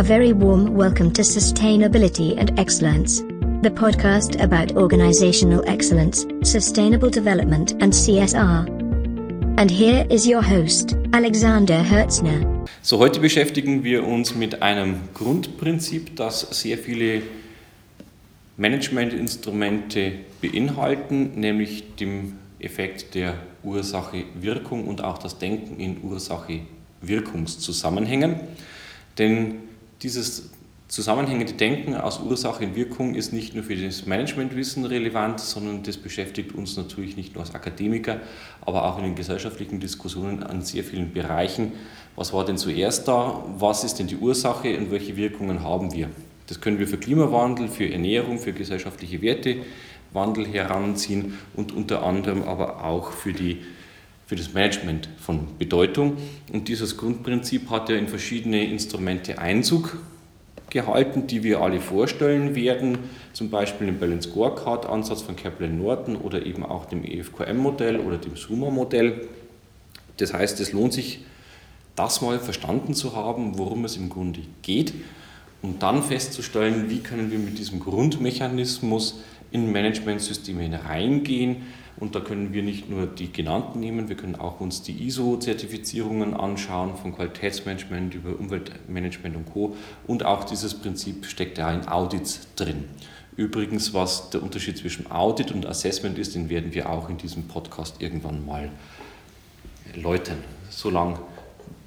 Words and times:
A 0.00 0.02
very 0.02 0.32
warm 0.32 0.72
welcome 0.72 1.12
to 1.12 1.20
Sustainability 1.20 2.34
and 2.38 2.58
Excellence, 2.58 3.20
the 3.60 3.70
podcast 3.70 4.42
about 4.42 4.74
organizational 4.74 5.62
excellence, 5.68 6.24
sustainable 6.42 7.10
development, 7.10 7.72
and 7.82 7.92
CSR. 7.92 8.66
And 9.58 9.70
here 9.70 10.06
is 10.08 10.26
your 10.26 10.40
host, 10.40 10.96
Alexander 11.12 11.82
Hertzner. 11.82 12.66
So, 12.80 12.98
heute 12.98 13.20
beschäftigen 13.20 13.84
wir 13.84 14.06
uns 14.06 14.34
mit 14.34 14.62
einem 14.62 15.00
Grundprinzip, 15.12 16.16
das 16.16 16.48
sehr 16.58 16.78
viele 16.78 17.20
Managementinstrumente 18.56 20.12
beinhalten, 20.40 21.38
nämlich 21.38 21.96
dem 21.96 22.38
Effekt 22.58 23.14
der 23.14 23.34
Ursache-Wirkung 23.62 24.88
und 24.88 25.04
auch 25.04 25.18
das 25.18 25.36
Denken 25.36 25.78
in 25.78 26.02
Ursache-Wirkungszusammenhängen. 26.02 28.36
Denn 29.18 29.68
dieses 30.02 30.50
zusammenhängende 30.88 31.52
Denken 31.52 31.94
aus 31.94 32.18
Ursache 32.18 32.64
und 32.64 32.74
Wirkung 32.74 33.14
ist 33.14 33.32
nicht 33.32 33.54
nur 33.54 33.62
für 33.62 33.76
das 33.76 34.06
Managementwissen 34.06 34.84
relevant, 34.84 35.38
sondern 35.38 35.84
das 35.84 35.96
beschäftigt 35.96 36.52
uns 36.52 36.76
natürlich 36.76 37.16
nicht 37.16 37.34
nur 37.34 37.44
als 37.44 37.54
Akademiker, 37.54 38.20
aber 38.62 38.84
auch 38.84 38.98
in 38.98 39.04
den 39.04 39.14
gesellschaftlichen 39.14 39.78
Diskussionen 39.78 40.42
an 40.42 40.62
sehr 40.62 40.82
vielen 40.82 41.12
Bereichen. 41.12 41.72
Was 42.16 42.32
war 42.32 42.44
denn 42.44 42.58
zuerst 42.58 43.06
da? 43.06 43.44
Was 43.58 43.84
ist 43.84 44.00
denn 44.00 44.08
die 44.08 44.16
Ursache 44.16 44.76
und 44.76 44.90
welche 44.90 45.16
Wirkungen 45.16 45.62
haben 45.62 45.92
wir? 45.92 46.08
Das 46.48 46.60
können 46.60 46.80
wir 46.80 46.88
für 46.88 46.98
Klimawandel, 46.98 47.68
für 47.68 47.88
Ernährung, 47.88 48.40
für 48.40 48.52
gesellschaftliche 48.52 49.22
Wertewandel 49.22 50.48
heranziehen 50.48 51.38
und 51.54 51.70
unter 51.70 52.02
anderem 52.02 52.42
aber 52.42 52.84
auch 52.84 53.12
für 53.12 53.32
die 53.32 53.58
für 54.30 54.36
das 54.36 54.54
Management 54.54 55.08
von 55.18 55.58
Bedeutung. 55.58 56.16
Und 56.52 56.68
dieses 56.68 56.96
Grundprinzip 56.96 57.68
hat 57.68 57.88
ja 57.88 57.96
in 57.96 58.06
verschiedene 58.06 58.64
Instrumente 58.64 59.40
Einzug 59.40 59.98
gehalten, 60.70 61.26
die 61.26 61.42
wir 61.42 61.60
alle 61.60 61.80
vorstellen 61.80 62.54
werden, 62.54 62.98
zum 63.32 63.50
Beispiel 63.50 63.88
den 63.88 63.98
Balance 63.98 64.30
Scorecard 64.30 64.86
Ansatz 64.86 65.22
von 65.22 65.34
Kaplan 65.34 65.78
Norton 65.78 66.14
oder 66.14 66.46
eben 66.46 66.64
auch 66.64 66.84
dem 66.84 67.04
EFQM-Modell 67.04 67.98
oder 67.98 68.18
dem 68.18 68.36
SUMA-Modell. 68.36 69.26
Das 70.18 70.32
heißt, 70.32 70.60
es 70.60 70.70
lohnt 70.70 70.92
sich, 70.92 71.24
das 71.96 72.20
mal 72.20 72.38
verstanden 72.38 72.94
zu 72.94 73.16
haben, 73.16 73.58
worum 73.58 73.84
es 73.84 73.96
im 73.96 74.10
Grunde 74.10 74.42
geht 74.62 74.94
und 75.60 75.82
dann 75.82 76.04
festzustellen, 76.04 76.88
wie 76.88 77.00
können 77.00 77.32
wir 77.32 77.40
mit 77.40 77.58
diesem 77.58 77.80
Grundmechanismus 77.80 79.22
in 79.52 79.72
Managementsysteme 79.72 80.62
hineingehen. 80.62 81.62
Und 81.96 82.14
da 82.14 82.20
können 82.20 82.52
wir 82.54 82.62
nicht 82.62 82.88
nur 82.88 83.06
die 83.06 83.30
genannten 83.30 83.80
nehmen, 83.80 84.08
wir 84.08 84.16
können 84.16 84.34
auch 84.36 84.60
uns 84.60 84.82
die 84.82 85.06
ISO-Zertifizierungen 85.06 86.32
anschauen, 86.32 86.96
von 86.96 87.14
Qualitätsmanagement 87.14 88.14
über 88.14 88.38
Umweltmanagement 88.38 89.36
und 89.36 89.52
Co. 89.52 89.76
Und 90.06 90.24
auch 90.24 90.44
dieses 90.44 90.74
Prinzip 90.74 91.26
steckt 91.26 91.58
ja 91.58 91.70
in 91.70 91.86
Audits 91.88 92.48
drin. 92.56 92.84
Übrigens, 93.36 93.92
was 93.92 94.30
der 94.30 94.42
Unterschied 94.42 94.78
zwischen 94.78 95.10
Audit 95.10 95.52
und 95.52 95.66
Assessment 95.66 96.18
ist, 96.18 96.34
den 96.34 96.48
werden 96.48 96.74
wir 96.74 96.88
auch 96.88 97.10
in 97.10 97.18
diesem 97.18 97.48
Podcast 97.48 98.00
irgendwann 98.00 98.44
mal 98.46 98.70
läutern. 99.94 100.38
Solange 100.70 101.18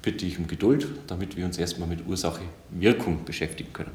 bitte 0.02 0.26
ich 0.26 0.38
um 0.38 0.46
Geduld, 0.46 0.86
damit 1.06 1.36
wir 1.36 1.44
uns 1.44 1.58
erstmal 1.58 1.88
mit 1.88 2.06
Ursache-Wirkung 2.06 3.24
beschäftigen 3.24 3.72
können. 3.72 3.92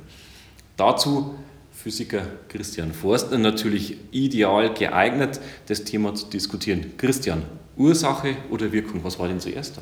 Dazu 0.75 1.35
Physiker 1.81 2.27
Christian 2.49 2.93
Forstner 2.93 3.37
natürlich 3.37 3.95
ideal 4.11 4.73
geeignet, 4.73 5.39
das 5.67 5.85
Thema 5.85 6.13
zu 6.13 6.25
diskutieren. 6.25 6.91
Christian, 6.97 7.43
Ursache 7.77 8.35
oder 8.49 8.73
Wirkung, 8.73 9.01
was 9.03 9.17
war 9.17 9.29
denn 9.29 9.39
zuerst 9.39 9.77
da? 9.77 9.81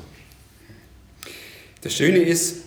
Das 1.80 1.92
Schöne 1.92 2.18
ist, 2.18 2.66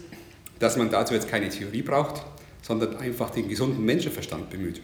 dass 0.60 0.76
man 0.76 0.90
dazu 0.90 1.14
jetzt 1.14 1.30
keine 1.30 1.48
Theorie 1.48 1.82
braucht, 1.82 2.24
sondern 2.62 2.98
einfach 2.98 3.30
den 3.30 3.48
gesunden 3.48 3.86
Menschenverstand 3.86 4.50
bemüht. 4.50 4.82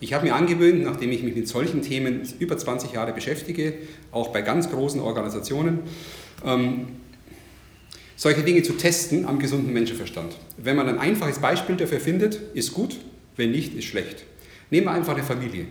Ich 0.00 0.12
habe 0.12 0.26
mir 0.26 0.34
angewöhnt, 0.34 0.84
nachdem 0.84 1.10
ich 1.10 1.22
mich 1.22 1.34
mit 1.34 1.48
solchen 1.48 1.80
Themen 1.80 2.28
über 2.38 2.58
20 2.58 2.92
Jahre 2.92 3.14
beschäftige, 3.14 3.72
auch 4.12 4.28
bei 4.28 4.42
ganz 4.42 4.70
großen 4.70 5.00
Organisationen, 5.00 5.80
ähm, 6.44 6.88
solche 8.14 8.42
Dinge 8.42 8.62
zu 8.62 8.74
testen 8.74 9.24
am 9.24 9.38
gesunden 9.38 9.72
Menschenverstand. 9.72 10.36
Wenn 10.58 10.76
man 10.76 10.88
ein 10.88 10.98
einfaches 10.98 11.38
Beispiel 11.38 11.76
dafür 11.76 12.00
findet, 12.00 12.40
ist 12.52 12.74
gut, 12.74 12.96
wenn 13.38 13.50
nicht, 13.50 13.74
ist 13.74 13.86
schlecht. 13.86 14.24
Nehmen 14.70 14.86
wir 14.86 14.92
einfach 14.92 15.14
eine 15.14 15.22
Familie. 15.22 15.66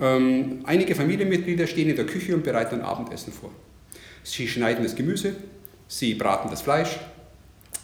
Ähm, 0.00 0.60
einige 0.64 0.94
Familienmitglieder 0.94 1.66
stehen 1.66 1.88
in 1.88 1.96
der 1.96 2.06
Küche 2.06 2.34
und 2.34 2.42
bereiten 2.42 2.76
ein 2.76 2.82
Abendessen 2.82 3.32
vor. 3.32 3.50
Sie 4.22 4.48
schneiden 4.48 4.82
das 4.84 4.94
Gemüse, 4.94 5.34
sie 5.86 6.14
braten 6.14 6.50
das 6.50 6.62
Fleisch, 6.62 6.98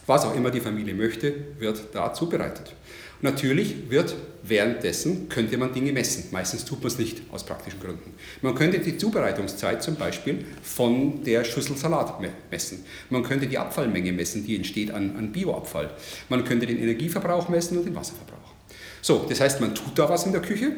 was 0.06 0.24
auch 0.24 0.34
immer 0.34 0.50
die 0.50 0.60
Familie 0.60 0.94
möchte, 0.94 1.32
wird 1.58 1.80
da 1.92 2.12
zubereitet. 2.12 2.74
Natürlich 3.22 3.88
wird 3.88 4.14
währenddessen, 4.42 5.30
könnte 5.30 5.56
man 5.56 5.72
Dinge 5.72 5.92
messen. 5.92 6.24
Meistens 6.30 6.66
tut 6.66 6.80
man 6.80 6.88
es 6.88 6.98
nicht 6.98 7.22
aus 7.32 7.46
praktischen 7.46 7.80
Gründen. 7.80 8.12
Man 8.42 8.54
könnte 8.54 8.80
die 8.80 8.98
Zubereitungszeit 8.98 9.82
zum 9.82 9.96
Beispiel 9.96 10.44
von 10.62 11.24
der 11.24 11.42
Schüssel 11.44 11.74
Salat 11.76 12.20
messen. 12.50 12.84
Man 13.08 13.22
könnte 13.22 13.46
die 13.46 13.56
Abfallmenge 13.56 14.12
messen, 14.12 14.44
die 14.44 14.56
entsteht 14.56 14.90
an, 14.90 15.16
an 15.16 15.32
Bioabfall. 15.32 15.90
Man 16.28 16.44
könnte 16.44 16.66
den 16.66 16.78
Energieverbrauch 16.78 17.48
messen 17.48 17.78
und 17.78 17.86
den 17.86 17.94
Wasserverbrauch. 17.94 18.33
So, 19.04 19.26
das 19.28 19.38
heißt, 19.38 19.60
man 19.60 19.74
tut 19.74 19.98
da 19.98 20.08
was 20.08 20.24
in 20.24 20.32
der 20.32 20.40
Küche 20.40 20.72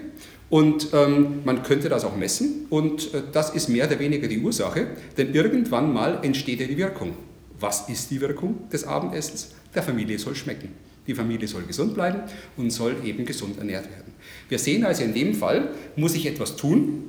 und 0.51 0.89
ähm, 0.93 1.43
man 1.45 1.63
könnte 1.63 1.89
das 1.89 2.05
auch 2.05 2.17
messen 2.17 2.67
und 2.71 3.15
äh, 3.15 3.23
das 3.31 3.51
ist 3.51 3.69
mehr 3.69 3.87
oder 3.87 4.01
weniger 4.01 4.27
die 4.27 4.41
Ursache, 4.41 4.89
denn 5.17 5.33
irgendwann 5.33 5.93
mal 5.93 6.19
entsteht 6.25 6.59
ja 6.59 6.67
die 6.67 6.77
Wirkung. 6.77 7.15
Was 7.61 7.89
ist 7.89 8.11
die 8.11 8.21
Wirkung 8.21 8.69
des 8.69 8.83
Abendessens? 8.83 9.53
Der 9.77 9.85
Familie 9.85 10.19
soll 10.19 10.35
schmecken. 10.35 10.71
Die 11.07 11.15
Familie 11.15 11.47
soll 11.47 11.63
gesund 11.63 11.95
bleiben 11.95 12.23
und 12.57 12.71
soll 12.71 12.97
eben 13.05 13.25
gesund 13.25 13.59
ernährt 13.59 13.85
werden. 13.85 14.13
Wir 14.49 14.59
sehen 14.59 14.85
also 14.85 15.05
in 15.05 15.15
dem 15.15 15.33
Fall, 15.33 15.69
muss 15.95 16.17
ich 16.17 16.27
etwas 16.27 16.57
tun, 16.57 17.05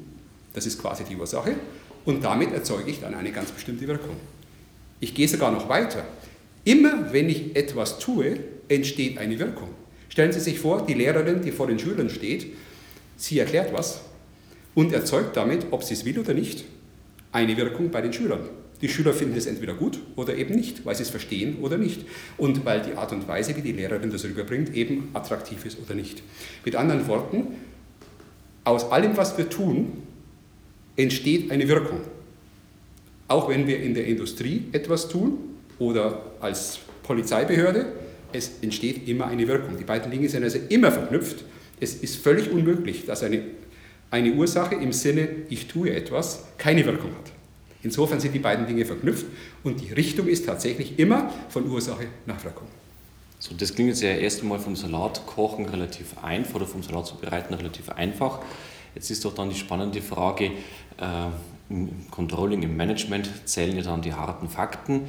das 0.54 0.68
ist 0.68 0.80
quasi 0.80 1.04
die 1.04 1.16
Ursache, 1.16 1.56
und 2.06 2.24
damit 2.24 2.52
erzeuge 2.54 2.92
ich 2.92 3.00
dann 3.00 3.16
eine 3.16 3.32
ganz 3.32 3.50
bestimmte 3.50 3.88
Wirkung. 3.88 4.18
Ich 5.00 5.16
gehe 5.16 5.28
sogar 5.28 5.52
noch 5.52 5.68
weiter. 5.68 6.06
Immer 6.64 7.12
wenn 7.12 7.28
ich 7.28 7.56
etwas 7.56 7.98
tue, 7.98 8.38
entsteht 8.68 9.18
eine 9.18 9.40
Wirkung. 9.40 9.70
Stellen 10.18 10.32
Sie 10.32 10.40
sich 10.40 10.60
vor, 10.60 10.84
die 10.84 10.96
Lehrerin, 10.96 11.44
die 11.44 11.52
vor 11.52 11.68
den 11.68 11.78
Schülern 11.78 12.10
steht, 12.10 12.48
sie 13.18 13.38
erklärt 13.38 13.72
was 13.72 14.02
und 14.74 14.92
erzeugt 14.92 15.38
damit, 15.38 15.68
ob 15.70 15.84
sie 15.84 15.94
es 15.94 16.06
will 16.06 16.18
oder 16.18 16.34
nicht, 16.34 16.66
eine 17.32 17.56
Wirkung 17.56 17.92
bei 17.92 18.02
den 18.02 18.12
Schülern. 18.12 18.40
Die 18.82 18.90
Schüler 18.90 19.14
finden 19.14 19.38
es 19.38 19.46
entweder 19.46 19.76
gut 19.76 20.00
oder 20.16 20.36
eben 20.36 20.56
nicht, 20.56 20.84
weil 20.88 20.96
sie 20.96 21.04
es 21.04 21.12
verstehen 21.12 21.60
oder 21.62 21.78
nicht. 21.78 22.04
Und 22.36 22.66
weil 22.66 22.82
die 22.82 22.94
Art 22.94 23.12
und 23.12 23.28
Weise, 23.28 23.56
wie 23.58 23.62
die 23.62 23.74
Lehrerin 23.74 24.10
das 24.10 24.24
rüberbringt, 24.24 24.74
eben 24.74 25.10
attraktiv 25.14 25.64
ist 25.68 25.78
oder 25.80 25.94
nicht. 25.94 26.24
Mit 26.66 26.76
anderen 26.76 27.08
Worten, 27.08 27.50
aus 28.64 28.90
allem, 28.90 29.18
was 29.18 29.38
wir 29.38 29.52
tun, 29.52 30.02
entsteht 30.96 31.52
eine 31.52 31.68
Wirkung. 31.68 32.00
Auch 33.28 33.50
wenn 33.50 33.68
wir 33.68 33.80
in 33.84 33.94
der 33.94 34.08
Industrie 34.08 34.64
etwas 34.72 35.10
tun 35.10 35.38
oder 35.78 36.24
als 36.40 36.80
Polizeibehörde, 37.04 38.07
es 38.34 38.52
entsteht 38.62 39.08
immer 39.08 39.28
eine 39.28 39.48
Wirkung. 39.48 39.78
Die 39.78 39.84
beiden 39.84 40.12
Dinge 40.12 40.30
sind 40.30 40.44
also 40.44 40.60
immer 40.70 40.92
verknüpft. 40.92 41.44
Es 41.80 41.96
ist 41.96 42.18
völlig 42.18 42.52
unmöglich, 42.52 43.06
dass 43.06 43.24
eine, 43.24 43.42
eine 44.12 44.34
Ursache 44.34 44.76
im 44.76 44.94
Sinne, 44.94 45.28
ich 45.50 45.68
tue 45.68 45.92
etwas, 45.92 46.46
keine 46.58 46.86
Wirkung 46.86 47.12
hat. 47.12 47.32
Insofern 47.84 48.20
sind 48.20 48.34
die 48.34 48.40
beiden 48.40 48.66
Dinge 48.66 48.86
verknüpft 48.86 49.26
und 49.64 49.80
die 49.82 49.94
Richtung 49.94 50.28
ist 50.28 50.46
tatsächlich 50.46 50.98
immer 51.00 51.32
von 51.50 51.70
Ursache 51.70 52.08
nach 52.26 52.44
Wirkung. 52.44 52.68
So, 53.40 53.54
das 53.56 53.76
klingt 53.76 53.90
jetzt 53.90 54.02
ja 54.02 54.10
erst 54.10 54.42
einmal 54.42 54.60
vom 54.60 54.76
Salatkochen 54.76 55.66
relativ 55.66 56.18
einfach 56.24 56.56
oder 56.56 56.66
vom 56.66 56.82
Salat 56.82 57.06
zubereiten 57.06 57.54
relativ 57.54 57.90
einfach. 57.90 58.40
Jetzt 58.96 59.12
ist 59.12 59.24
doch 59.24 59.36
dann 59.36 59.50
die 59.50 59.56
spannende 59.56 60.02
Frage, 60.02 60.46
äh, 60.98 61.28
im 61.70 62.10
Controlling, 62.10 62.64
im 62.64 62.76
Management 62.76 63.30
zählen 63.46 63.76
ja 63.76 63.84
dann 63.84 64.02
die 64.02 64.14
harten 64.14 64.50
Fakten. 64.50 65.02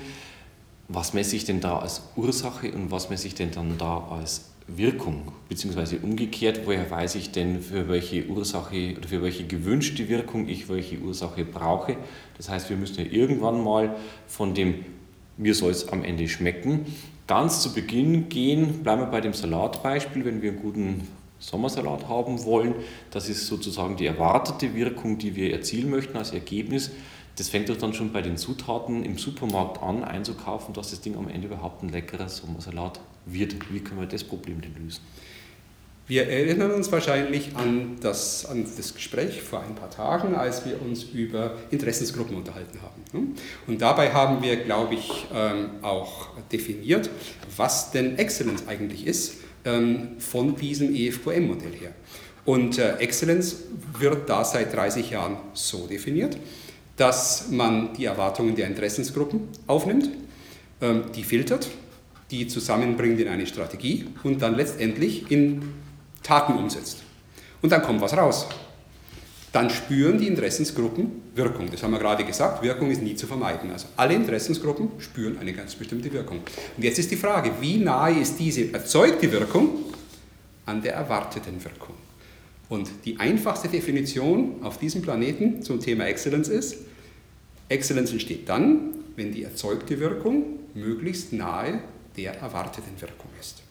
Was 0.88 1.12
messe 1.12 1.36
ich 1.36 1.44
denn 1.44 1.60
da 1.60 1.78
als 1.78 2.02
Ursache 2.16 2.72
und 2.72 2.90
was 2.90 3.10
messe 3.10 3.26
ich 3.26 3.34
denn 3.34 3.50
dann 3.50 3.76
da 3.76 4.08
als 4.10 4.46
Wirkung, 4.66 5.32
beziehungsweise 5.48 5.98
umgekehrt, 5.98 6.62
woher 6.64 6.90
weiß 6.90 7.14
ich 7.14 7.30
denn, 7.30 7.60
für 7.60 7.88
welche 7.88 8.26
Ursache 8.26 8.94
oder 8.96 9.08
für 9.08 9.22
welche 9.22 9.46
gewünschte 9.46 10.08
Wirkung 10.08 10.48
ich 10.48 10.68
welche 10.68 10.98
Ursache 10.98 11.44
brauche. 11.44 11.96
Das 12.36 12.48
heißt, 12.48 12.68
wir 12.68 12.76
müssen 12.76 13.04
ja 13.04 13.10
irgendwann 13.10 13.62
mal 13.62 13.96
von 14.26 14.54
dem, 14.54 14.84
mir 15.36 15.54
soll 15.54 15.70
es 15.70 15.88
am 15.88 16.04
Ende 16.04 16.28
schmecken, 16.28 16.86
ganz 17.26 17.62
zu 17.62 17.72
Beginn 17.74 18.28
gehen, 18.28 18.82
bleiben 18.82 19.02
wir 19.02 19.06
bei 19.06 19.20
dem 19.20 19.32
Salatbeispiel, 19.32 20.24
wenn 20.24 20.42
wir 20.42 20.52
einen 20.52 20.60
guten 20.60 21.08
Sommersalat 21.38 22.08
haben 22.08 22.44
wollen, 22.44 22.74
das 23.10 23.28
ist 23.28 23.46
sozusagen 23.46 23.96
die 23.96 24.06
erwartete 24.06 24.74
Wirkung, 24.74 25.18
die 25.18 25.36
wir 25.36 25.52
erzielen 25.52 25.88
möchten 25.88 26.16
als 26.16 26.32
Ergebnis. 26.32 26.90
Das 27.38 27.48
fängt 27.48 27.68
doch 27.68 27.76
dann 27.76 27.94
schon 27.94 28.12
bei 28.12 28.20
den 28.20 28.36
Zutaten 28.36 29.04
im 29.04 29.16
Supermarkt 29.16 29.80
an, 29.80 30.02
einzukaufen, 30.02 30.74
dass 30.74 30.90
das 30.90 31.00
Ding 31.00 31.16
am 31.16 31.28
Ende 31.28 31.46
überhaupt 31.46 31.84
ein 31.84 31.88
leckerer 31.88 32.28
Sommersalat 32.28 32.98
wird. 33.26 33.54
Wie 33.70 33.78
können 33.78 34.00
wir 34.00 34.08
das 34.08 34.24
Problem 34.24 34.60
denn 34.60 34.74
lösen? 34.82 35.02
Wir 36.08 36.26
erinnern 36.26 36.72
uns 36.72 36.90
wahrscheinlich 36.90 37.54
an 37.54 37.98
das, 38.00 38.44
an 38.46 38.66
das 38.76 38.94
Gespräch 38.94 39.40
vor 39.42 39.60
ein 39.60 39.74
paar 39.76 39.90
Tagen, 39.90 40.34
als 40.34 40.64
wir 40.64 40.82
uns 40.82 41.04
über 41.04 41.52
Interessensgruppen 41.70 42.34
unterhalten 42.34 42.80
haben. 42.82 43.02
Ne? 43.12 43.28
Und 43.66 43.82
dabei 43.82 44.12
haben 44.12 44.42
wir, 44.42 44.56
glaube 44.56 44.94
ich, 44.94 45.26
ähm, 45.32 45.70
auch 45.82 46.30
definiert, 46.50 47.08
was 47.56 47.92
denn 47.92 48.18
Excellence 48.18 48.66
eigentlich 48.66 49.06
ist 49.06 49.34
ähm, 49.64 50.18
von 50.18 50.56
diesem 50.56 50.92
EFQM-Modell 50.92 51.74
her. 51.74 51.92
Und 52.46 52.78
äh, 52.78 52.96
Excellence 52.96 53.64
wird 53.98 54.28
da 54.28 54.44
seit 54.44 54.74
30 54.74 55.10
Jahren 55.10 55.36
so 55.52 55.86
definiert, 55.86 56.38
dass 56.98 57.48
man 57.50 57.94
die 57.94 58.04
Erwartungen 58.04 58.54
der 58.54 58.66
Interessensgruppen 58.66 59.48
aufnimmt, 59.66 60.10
ähm, 60.82 61.04
die 61.14 61.24
filtert, 61.24 61.68
die 62.30 62.46
zusammenbringt 62.46 63.18
in 63.20 63.28
eine 63.28 63.46
Strategie 63.46 64.06
und 64.24 64.42
dann 64.42 64.54
letztendlich 64.54 65.30
in 65.30 65.62
Taten 66.22 66.52
umsetzt. 66.54 67.02
Und 67.62 67.72
dann 67.72 67.82
kommt 67.82 68.00
was 68.02 68.16
raus. 68.16 68.46
Dann 69.52 69.70
spüren 69.70 70.18
die 70.18 70.26
Interessensgruppen 70.26 71.22
Wirkung. 71.34 71.70
Das 71.70 71.82
haben 71.82 71.92
wir 71.92 71.98
gerade 71.98 72.24
gesagt, 72.24 72.62
Wirkung 72.62 72.90
ist 72.90 73.00
nie 73.00 73.14
zu 73.14 73.26
vermeiden. 73.26 73.70
Also 73.72 73.86
alle 73.96 74.14
Interessensgruppen 74.14 74.90
spüren 74.98 75.38
eine 75.40 75.52
ganz 75.54 75.74
bestimmte 75.74 76.12
Wirkung. 76.12 76.40
Und 76.76 76.82
jetzt 76.82 76.98
ist 76.98 77.10
die 77.10 77.16
Frage, 77.16 77.52
wie 77.60 77.78
nahe 77.78 78.20
ist 78.20 78.38
diese 78.38 78.72
erzeugte 78.72 79.30
Wirkung 79.32 79.70
an 80.66 80.82
der 80.82 80.94
erwarteten 80.94 81.64
Wirkung? 81.64 81.94
Und 82.68 82.90
die 83.04 83.18
einfachste 83.18 83.68
Definition 83.68 84.62
auf 84.62 84.78
diesem 84.78 85.02
Planeten 85.02 85.62
zum 85.62 85.80
Thema 85.80 86.06
Excellence 86.06 86.48
ist, 86.48 86.76
Excellence 87.68 88.12
entsteht 88.12 88.48
dann, 88.48 88.94
wenn 89.16 89.32
die 89.32 89.42
erzeugte 89.42 90.00
Wirkung 90.00 90.44
möglichst 90.74 91.32
nahe 91.32 91.82
der 92.16 92.34
erwarteten 92.34 93.00
Wirkung 93.00 93.30
ist. 93.40 93.62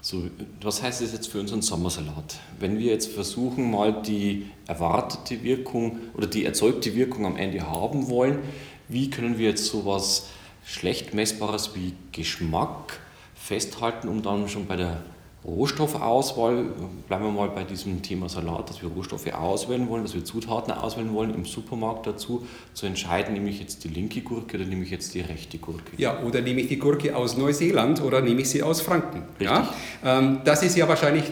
So, 0.00 0.24
was 0.60 0.82
heißt 0.82 1.00
das 1.00 1.12
jetzt 1.12 1.28
für 1.28 1.38
unseren 1.38 1.62
Sommersalat? 1.62 2.40
Wenn 2.58 2.76
wir 2.78 2.90
jetzt 2.90 3.12
versuchen, 3.12 3.70
mal 3.70 4.02
die 4.02 4.46
erwartete 4.66 5.44
Wirkung 5.44 5.98
oder 6.14 6.26
die 6.26 6.44
erzeugte 6.44 6.96
Wirkung 6.96 7.24
am 7.24 7.36
Ende 7.36 7.70
haben 7.70 8.08
wollen, 8.08 8.40
wie 8.88 9.10
können 9.10 9.38
wir 9.38 9.50
jetzt 9.50 9.66
sowas 9.66 10.26
schlecht 10.64 11.14
messbares 11.14 11.76
wie 11.76 11.94
Geschmack 12.10 12.98
festhalten, 13.36 14.08
um 14.08 14.22
dann 14.22 14.48
schon 14.48 14.66
bei 14.66 14.74
der 14.74 15.02
Rohstoffauswahl, 15.44 16.66
bleiben 17.08 17.24
wir 17.24 17.32
mal 17.32 17.48
bei 17.48 17.64
diesem 17.64 18.00
Thema 18.00 18.28
Salat, 18.28 18.70
dass 18.70 18.80
wir 18.80 18.88
Rohstoffe 18.90 19.26
auswählen 19.32 19.88
wollen, 19.88 20.04
dass 20.04 20.14
wir 20.14 20.24
Zutaten 20.24 20.72
auswählen 20.72 21.12
wollen 21.12 21.34
im 21.34 21.44
Supermarkt 21.44 22.06
dazu, 22.06 22.46
zu 22.74 22.86
entscheiden, 22.86 23.34
nehme 23.34 23.50
ich 23.50 23.58
jetzt 23.58 23.82
die 23.82 23.88
linke 23.88 24.20
Gurke 24.20 24.56
oder 24.56 24.66
nehme 24.66 24.84
ich 24.84 24.90
jetzt 24.90 25.14
die 25.14 25.20
rechte 25.20 25.58
Gurke. 25.58 25.96
Ja, 25.96 26.22
oder 26.22 26.40
nehme 26.40 26.60
ich 26.60 26.68
die 26.68 26.78
Gurke 26.78 27.16
aus 27.16 27.36
Neuseeland 27.36 28.00
oder 28.02 28.20
nehme 28.20 28.42
ich 28.42 28.50
sie 28.50 28.62
aus 28.62 28.80
Franken. 28.80 29.22
Richtig. 29.40 29.48
Ja? 29.48 29.68
Ähm, 30.04 30.38
das 30.44 30.62
ist 30.62 30.76
ja 30.76 30.86
wahrscheinlich 30.86 31.24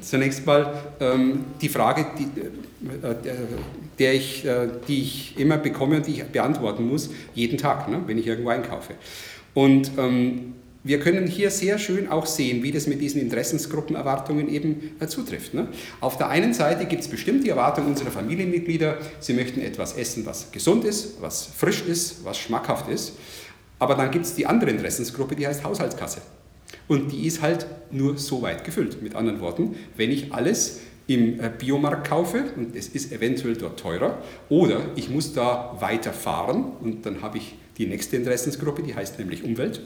zunächst 0.00 0.46
mal 0.46 0.72
ähm, 1.00 1.44
die 1.60 1.68
Frage, 1.68 2.06
die, 2.18 2.24
äh, 2.24 3.14
der 3.98 4.14
ich, 4.14 4.44
äh, 4.44 4.68
die 4.86 5.02
ich 5.02 5.38
immer 5.38 5.58
bekomme 5.58 5.96
und 5.96 6.06
die 6.06 6.12
ich 6.12 6.24
beantworten 6.24 6.88
muss, 6.88 7.10
jeden 7.34 7.58
Tag, 7.58 7.88
ne, 7.88 8.00
wenn 8.06 8.16
ich 8.16 8.26
irgendwo 8.26 8.50
einkaufe. 8.50 8.94
Und 9.54 9.90
ähm, 9.98 10.54
wir 10.82 10.98
können 10.98 11.26
hier 11.26 11.50
sehr 11.50 11.78
schön 11.78 12.08
auch 12.08 12.24
sehen, 12.24 12.62
wie 12.62 12.72
das 12.72 12.86
mit 12.86 13.00
diesen 13.00 13.20
Interessensgruppenerwartungen 13.20 14.48
eben 14.48 14.92
äh, 14.98 15.06
zutrifft. 15.06 15.52
Ne? 15.52 15.68
Auf 16.00 16.16
der 16.16 16.28
einen 16.28 16.54
Seite 16.54 16.86
gibt 16.86 17.02
es 17.02 17.08
bestimmt 17.08 17.44
die 17.44 17.50
Erwartung 17.50 17.86
unserer 17.86 18.10
Familienmitglieder, 18.10 18.96
sie 19.20 19.34
möchten 19.34 19.60
etwas 19.60 19.96
essen, 19.96 20.24
was 20.24 20.52
gesund 20.52 20.84
ist, 20.84 21.20
was 21.20 21.44
frisch 21.44 21.82
ist, 21.86 22.24
was 22.24 22.38
schmackhaft 22.38 22.88
ist. 22.88 23.12
Aber 23.78 23.94
dann 23.94 24.10
gibt 24.10 24.24
es 24.24 24.34
die 24.34 24.46
andere 24.46 24.70
Interessensgruppe, 24.70 25.36
die 25.36 25.46
heißt 25.46 25.64
Haushaltskasse. 25.64 26.22
Und 26.88 27.12
die 27.12 27.26
ist 27.26 27.42
halt 27.42 27.66
nur 27.90 28.16
so 28.16 28.40
weit 28.42 28.64
gefüllt. 28.64 29.02
Mit 29.02 29.14
anderen 29.14 29.40
Worten, 29.40 29.76
wenn 29.96 30.10
ich 30.10 30.32
alles 30.32 30.80
im 31.06 31.40
äh, 31.40 31.50
Biomarkt 31.50 32.08
kaufe 32.08 32.44
und 32.56 32.74
es 32.74 32.88
ist 32.88 33.12
eventuell 33.12 33.56
dort 33.56 33.78
teurer 33.78 34.22
oder 34.48 34.80
ich 34.96 35.10
muss 35.10 35.34
da 35.34 35.76
weiter 35.80 36.12
fahren 36.12 36.72
und 36.80 37.04
dann 37.04 37.20
habe 37.20 37.36
ich 37.38 37.56
die 37.76 37.86
nächste 37.86 38.16
Interessensgruppe, 38.16 38.82
die 38.82 38.94
heißt 38.94 39.18
nämlich 39.18 39.44
Umwelt 39.44 39.82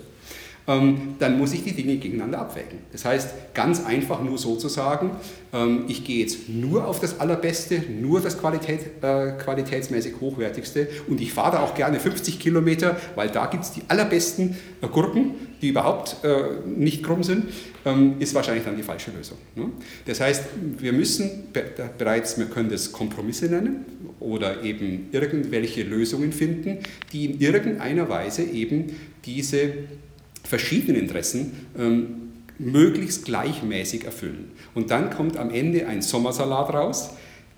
dann 0.66 1.38
muss 1.38 1.52
ich 1.52 1.62
die 1.62 1.72
Dinge 1.72 1.96
gegeneinander 1.96 2.38
abwägen. 2.38 2.78
Das 2.90 3.04
heißt, 3.04 3.52
ganz 3.52 3.84
einfach 3.84 4.22
nur 4.22 4.38
so 4.38 4.56
zu 4.56 4.68
sagen, 4.68 5.10
ähm, 5.52 5.84
ich 5.88 6.04
gehe 6.04 6.20
jetzt 6.20 6.48
nur 6.48 6.86
auf 6.86 7.00
das 7.00 7.20
Allerbeste, 7.20 7.82
nur 8.00 8.20
das 8.20 8.38
Qualität, 8.38 8.80
äh, 9.02 9.32
qualitätsmäßig 9.32 10.14
Hochwertigste 10.20 10.88
und 11.08 11.20
ich 11.20 11.32
fahre 11.32 11.56
da 11.56 11.62
auch 11.62 11.74
gerne 11.74 12.00
50 12.00 12.40
Kilometer, 12.40 12.96
weil 13.14 13.28
da 13.28 13.46
gibt 13.46 13.64
es 13.64 13.72
die 13.72 13.82
allerbesten 13.88 14.56
äh, 14.80 14.88
Gurken, 14.88 15.34
die 15.60 15.68
überhaupt 15.68 16.16
äh, 16.24 16.44
nicht 16.66 17.02
krumm 17.02 17.22
sind, 17.22 17.44
ähm, 17.84 18.16
ist 18.18 18.34
wahrscheinlich 18.34 18.64
dann 18.64 18.76
die 18.76 18.82
falsche 18.82 19.10
Lösung. 19.10 19.38
Ne? 19.54 19.70
Das 20.06 20.20
heißt, 20.20 20.44
wir 20.78 20.92
müssen 20.92 21.48
bereits, 21.98 22.38
wir 22.38 22.46
können 22.46 22.70
das 22.70 22.92
Kompromisse 22.92 23.46
nennen 23.46 23.84
oder 24.20 24.62
eben 24.62 25.08
irgendwelche 25.12 25.82
Lösungen 25.82 26.32
finden, 26.32 26.78
die 27.12 27.26
in 27.26 27.40
irgendeiner 27.40 28.08
Weise 28.08 28.42
eben 28.42 28.96
diese 29.24 29.74
verschiedenen 30.44 31.00
Interessen 31.00 31.66
ähm, 31.78 32.32
möglichst 32.58 33.24
gleichmäßig 33.24 34.04
erfüllen. 34.04 34.52
Und 34.74 34.90
dann 34.90 35.10
kommt 35.10 35.36
am 35.36 35.50
Ende 35.50 35.86
ein 35.86 36.02
Sommersalat 36.02 36.72
raus, 36.72 37.10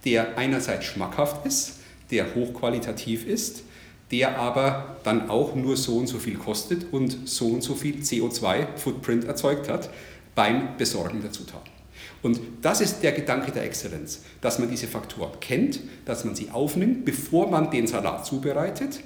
der 0.05 0.39
einerseits 0.39 0.87
schmackhaft 0.87 1.45
ist, 1.47 1.81
der 2.11 2.35
hochqualitativ 2.35 3.27
ist, 3.27 3.63
der 4.11 4.39
aber 4.39 4.97
dann 5.03 5.29
auch 5.29 5.55
nur 5.55 5.77
so 5.77 5.99
und 5.99 6.07
so 6.07 6.19
viel 6.19 6.37
kostet 6.37 6.93
und 6.93 7.29
so 7.29 7.49
und 7.49 7.63
so 7.63 7.75
viel 7.75 7.97
CO2-Footprint 7.97 9.25
erzeugt 9.25 9.69
hat 9.69 9.91
beim 10.35 10.77
Besorgen 10.77 11.21
der 11.23 11.33
Zutaten. 11.33 11.73
Und 12.23 12.41
das 12.63 12.81
ist 12.81 13.03
der 13.03 13.13
Gedanke 13.13 13.53
der 13.53 13.65
Exzellenz, 13.65 14.23
dass 14.41 14.59
man 14.59 14.71
diese 14.71 14.87
Faktoren 14.87 15.39
kennt, 15.41 15.81
dass 16.05 16.25
man 16.25 16.35
sie 16.35 16.51
aufnimmt, 16.51 17.05
bevor 17.05 17.51
man 17.51 17.71
den 17.71 17.87
Salat 17.87 18.27
zubereitet 18.27 19.01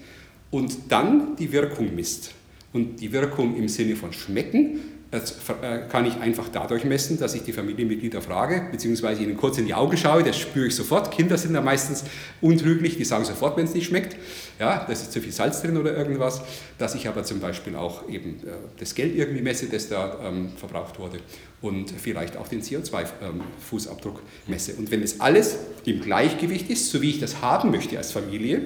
und 0.51 0.77
dann 0.89 1.37
die 1.37 1.53
Wirkung 1.53 1.95
misst. 1.95 2.35
Und 2.73 3.01
die 3.01 3.13
Wirkung 3.13 3.57
im 3.57 3.69
Sinne 3.69 3.97
von 3.97 4.13
schmecken 4.13 4.81
äh, 5.13 5.89
kann 5.89 6.07
ich 6.07 6.17
einfach 6.21 6.49
dadurch 6.51 6.85
messen, 6.85 7.19
dass 7.19 7.35
ich 7.35 7.43
die 7.43 7.53
Familienmitglieder 7.53 8.23
frage, 8.23 8.69
beziehungsweise 8.71 9.25
ihnen 9.25 9.37
kurz 9.37 9.59
in 9.59 9.67
die 9.67 9.75
Augen 9.75 9.97
schaue, 9.97 10.23
das 10.23 10.39
spüre 10.39 10.69
ich 10.69 10.77
sofort. 10.77 11.11
Kinder 11.11 11.37
sind 11.37 11.53
da 11.55 11.61
meistens 11.61 12.05
untrüglich, 12.41 12.97
die 12.97 13.05
sagen 13.05 13.25
sofort, 13.25 13.57
wenn 13.57 13.65
es 13.65 13.75
nicht 13.75 13.89
schmeckt, 13.89 14.17
ja, 14.61 14.85
da 14.87 14.93
ist 14.93 15.11
zu 15.11 15.21
viel 15.21 15.33
Salz 15.33 15.63
drin 15.63 15.77
oder 15.77 15.97
irgendwas. 15.97 16.43
Dass 16.79 16.95
ich 16.95 17.09
aber 17.09 17.25
zum 17.25 17.41
Beispiel 17.41 17.75
auch 17.75 18.09
eben 18.09 18.37
äh, 18.47 18.53
das 18.79 18.95
Geld 18.95 19.17
irgendwie 19.17 19.43
messe, 19.43 19.67
das 19.67 19.89
da 19.89 20.21
ähm, 20.23 20.51
verbraucht 20.57 21.01
wurde 21.01 21.19
und 21.61 21.91
vielleicht 21.91 22.37
auch 22.37 22.47
den 22.47 22.63
CO2-Fußabdruck 22.63 24.19
ähm, 24.19 24.25
messe. 24.47 24.75
Und 24.75 24.93
wenn 24.93 25.03
es 25.03 25.21
alles 25.21 25.57
im 25.85 26.03
Gleichgewicht 26.03 26.71
ist, 26.71 26.89
so 26.93 27.03
wie 27.03 27.11
ich 27.11 27.19
das 27.19 27.43
haben 27.43 27.73
möchte 27.73 27.99
als 27.99 28.13
Familie, 28.13 28.63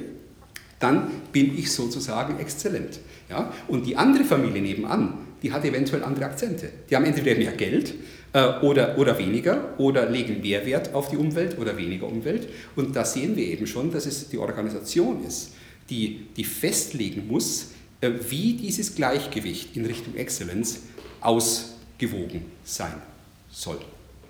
dann 0.79 1.09
bin 1.33 1.57
ich 1.57 1.73
sozusagen 1.73 2.39
exzellent. 2.41 3.01
Ja? 3.31 3.53
Und 3.69 3.87
die 3.87 3.97
andere 3.97 4.25
Familie 4.25 4.63
nebenan, 4.63 5.15
die 5.43 5.53
hat 5.53 5.65
eventuell 5.65 6.03
andere 6.03 6.27
Akzente. 6.27 6.71
Die 6.89 6.97
haben 6.97 7.05
entweder 7.05 7.37
mehr 7.37 7.53
Geld 7.53 7.95
äh, 8.33 8.61
oder, 8.63 8.99
oder 8.99 9.19
weniger 9.19 9.79
oder 9.79 10.09
legen 10.09 10.41
mehr 10.41 10.65
Wert 10.67 10.95
auf 10.95 11.11
die 11.11 11.17
Umwelt 11.17 11.59
oder 11.59 11.77
weniger 11.77 12.07
Umwelt. 12.07 12.49
Und 12.77 12.97
da 12.97 13.05
sehen 13.05 13.37
wir 13.37 13.47
eben 13.47 13.67
schon, 13.67 13.93
dass 13.93 14.07
es 14.07 14.29
die 14.29 14.39
Organisation 14.39 15.25
ist, 15.25 15.53
die, 15.91 16.27
die 16.37 16.45
festlegen 16.45 17.29
muss, 17.29 17.73
äh, 18.01 18.11
wie 18.29 18.55
dieses 18.55 18.95
Gleichgewicht 18.95 19.77
in 19.77 19.87
Richtung 19.87 20.17
Exzellenz 20.17 20.81
ausgewogen 21.21 22.43
sein 22.65 22.95
soll. 23.51 23.79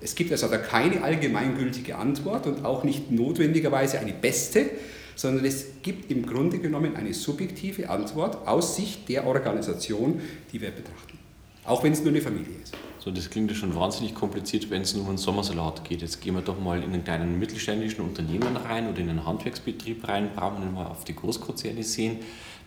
Es 0.01 0.15
gibt 0.15 0.31
also 0.31 0.47
da 0.47 0.57
keine 0.57 1.01
allgemeingültige 1.01 1.95
Antwort 1.95 2.45
und 2.45 2.63
auch 2.63 2.83
nicht 2.83 3.11
notwendigerweise 3.11 3.99
eine 3.99 4.13
beste, 4.13 4.69
sondern 5.15 5.45
es 5.45 5.65
gibt 5.81 6.11
im 6.11 6.25
Grunde 6.25 6.59
genommen 6.59 6.95
eine 6.95 7.13
subjektive 7.13 7.89
Antwort 7.89 8.47
aus 8.47 8.75
Sicht 8.75 9.09
der 9.09 9.25
Organisation, 9.25 10.21
die 10.51 10.61
wir 10.61 10.71
betrachten. 10.71 11.17
Auch 11.63 11.83
wenn 11.83 11.93
es 11.93 12.01
nur 12.01 12.09
eine 12.09 12.21
Familie 12.21 12.53
ist. 12.61 12.75
So, 12.99 13.11
das 13.11 13.29
klingt 13.29 13.49
ja 13.51 13.55
schon 13.55 13.75
wahnsinnig 13.75 14.13
kompliziert, 14.13 14.69
wenn 14.69 14.81
es 14.81 14.93
nur 14.93 15.03
um 15.03 15.09
einen 15.09 15.17
Sommersalat 15.17 15.83
geht. 15.83 16.01
Jetzt 16.01 16.21
gehen 16.21 16.35
wir 16.35 16.41
doch 16.41 16.59
mal 16.59 16.81
in 16.81 16.91
einen 16.91 17.03
kleinen 17.03 17.39
mittelständischen 17.39 18.03
Unternehmen 18.03 18.57
rein 18.57 18.89
oder 18.89 18.99
in 18.99 19.09
einen 19.09 19.25
Handwerksbetrieb 19.25 20.07
rein, 20.07 20.31
brauchen 20.35 20.63
wir 20.63 20.71
mal 20.71 20.87
auf 20.87 21.05
die 21.05 21.15
Großkonzerne 21.15 21.83
sehen. 21.83 22.17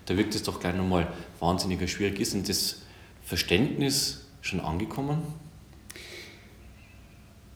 Da 0.06 0.16
wirkt 0.16 0.34
es 0.34 0.42
doch 0.42 0.58
gleich 0.58 0.74
nochmal 0.74 1.12
wahnsinniger 1.38 1.86
schwierig. 1.86 2.18
Ist 2.18 2.34
denn 2.34 2.44
das 2.44 2.82
Verständnis 3.22 4.26
schon 4.40 4.60
angekommen? 4.60 5.22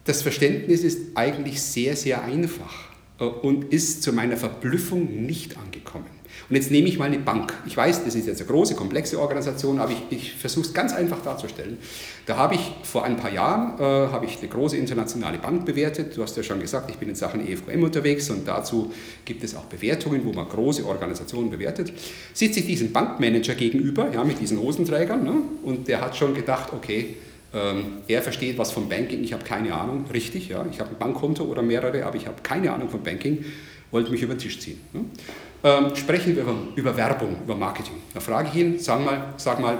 Das 0.04 0.22
Verständnis 0.22 0.82
ist 0.82 1.16
eigentlich 1.16 1.62
sehr, 1.62 1.96
sehr 1.96 2.22
einfach. 2.22 2.91
Äh, 3.18 3.24
und 3.24 3.72
ist 3.72 4.02
zu 4.02 4.12
meiner 4.12 4.36
Verblüffung 4.36 5.24
nicht 5.24 5.56
angekommen. 5.56 6.06
Und 6.48 6.56
jetzt 6.56 6.70
nehme 6.70 6.88
ich 6.88 6.98
mal 6.98 7.06
eine 7.06 7.18
Bank. 7.18 7.54
Ich 7.66 7.76
weiß, 7.76 8.04
das 8.04 8.14
ist 8.14 8.26
jetzt 8.26 8.40
eine 8.40 8.50
große, 8.50 8.74
komplexe 8.74 9.18
Organisation, 9.20 9.78
aber 9.78 9.92
ich, 9.92 10.02
ich 10.10 10.32
versuche 10.34 10.66
es 10.66 10.74
ganz 10.74 10.92
einfach 10.92 11.22
darzustellen. 11.22 11.78
Da 12.26 12.36
habe 12.36 12.54
ich 12.54 12.72
vor 12.82 13.04
ein 13.04 13.16
paar 13.16 13.32
Jahren 13.32 13.78
äh, 13.78 14.12
habe 14.12 14.26
ich 14.26 14.38
eine 14.38 14.48
große 14.48 14.76
internationale 14.76 15.38
Bank 15.38 15.64
bewertet. 15.64 16.16
Du 16.16 16.22
hast 16.22 16.36
ja 16.36 16.42
schon 16.42 16.60
gesagt, 16.60 16.90
ich 16.90 16.96
bin 16.96 17.08
in 17.08 17.14
Sachen 17.14 17.46
EFQM 17.46 17.82
unterwegs 17.82 18.30
und 18.30 18.48
dazu 18.48 18.92
gibt 19.24 19.44
es 19.44 19.54
auch 19.54 19.64
Bewertungen, 19.64 20.24
wo 20.24 20.32
man 20.32 20.48
große 20.48 20.84
Organisationen 20.86 21.50
bewertet. 21.50 21.92
Sitze 22.32 22.60
ich 22.60 22.66
diesem 22.66 22.92
Bankmanager 22.92 23.54
gegenüber, 23.54 24.10
ja, 24.12 24.24
mit 24.24 24.40
diesen 24.40 24.58
Hosenträgern, 24.58 25.24
ne, 25.24 25.34
und 25.62 25.88
der 25.88 26.00
hat 26.00 26.16
schon 26.16 26.34
gedacht, 26.34 26.72
okay, 26.72 27.16
er 28.08 28.22
versteht 28.22 28.56
was 28.56 28.72
vom 28.72 28.88
Banking, 28.88 29.22
ich 29.22 29.32
habe 29.32 29.44
keine 29.44 29.74
Ahnung, 29.74 30.06
richtig, 30.12 30.48
ja, 30.48 30.64
ich 30.70 30.80
habe 30.80 30.90
ein 30.90 30.98
Bankkonto 30.98 31.44
oder 31.44 31.60
mehrere, 31.62 32.04
aber 32.06 32.16
ich 32.16 32.26
habe 32.26 32.40
keine 32.42 32.72
Ahnung 32.72 32.88
von 32.88 33.02
Banking, 33.02 33.44
wollte 33.90 34.10
mich 34.10 34.22
über 34.22 34.34
den 34.34 34.38
Tisch 34.38 34.58
ziehen. 34.58 34.80
Ne? 34.92 35.04
Ähm, 35.64 35.94
sprechen 35.94 36.34
wir 36.34 36.42
über, 36.42 36.54
über, 36.74 36.96
Werbung, 36.96 37.36
über 37.44 37.54
Marketing. 37.54 37.96
Da 38.14 38.20
frage 38.20 38.48
ich 38.48 38.54
ihn, 38.54 38.78
sag 38.78 39.04
mal, 39.04 39.34
sag 39.36 39.60
mal 39.60 39.78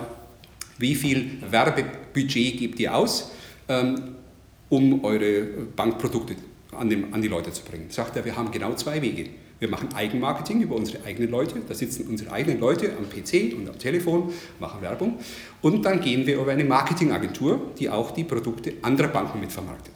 wie 0.78 0.94
viel 0.94 1.38
Werbebudget 1.50 2.58
gebt 2.58 2.78
ihr 2.80 2.94
aus, 2.94 3.32
ähm, 3.68 4.16
um 4.68 5.04
eure 5.04 5.42
Bankprodukte 5.74 6.36
an, 6.72 6.88
dem, 6.88 7.12
an 7.14 7.22
die 7.22 7.28
Leute 7.28 7.52
zu 7.52 7.62
bringen? 7.64 7.86
Sagt 7.90 8.16
er, 8.16 8.24
wir 8.24 8.36
haben 8.36 8.50
genau 8.50 8.74
zwei 8.74 9.00
Wege. 9.00 9.28
Wir 9.58 9.68
machen 9.68 9.90
Eigenmarketing 9.94 10.60
über 10.60 10.74
unsere 10.74 11.04
eigenen 11.04 11.30
Leute. 11.30 11.54
Da 11.68 11.72
sitzen 11.72 12.08
unsere 12.08 12.32
eigenen 12.32 12.58
Leute 12.58 12.90
am 12.98 13.08
PC 13.08 13.56
und 13.56 13.68
am 13.68 13.78
Telefon, 13.78 14.32
machen 14.58 14.82
Werbung. 14.82 15.18
Und 15.60 15.84
dann 15.84 16.00
gehen 16.00 16.26
wir 16.26 16.40
über 16.40 16.50
eine 16.50 16.64
Marketingagentur, 16.64 17.70
die 17.78 17.88
auch 17.88 18.10
die 18.10 18.24
Produkte 18.24 18.72
anderer 18.82 19.08
Banken 19.08 19.38
mitvermarktet. 19.38 19.94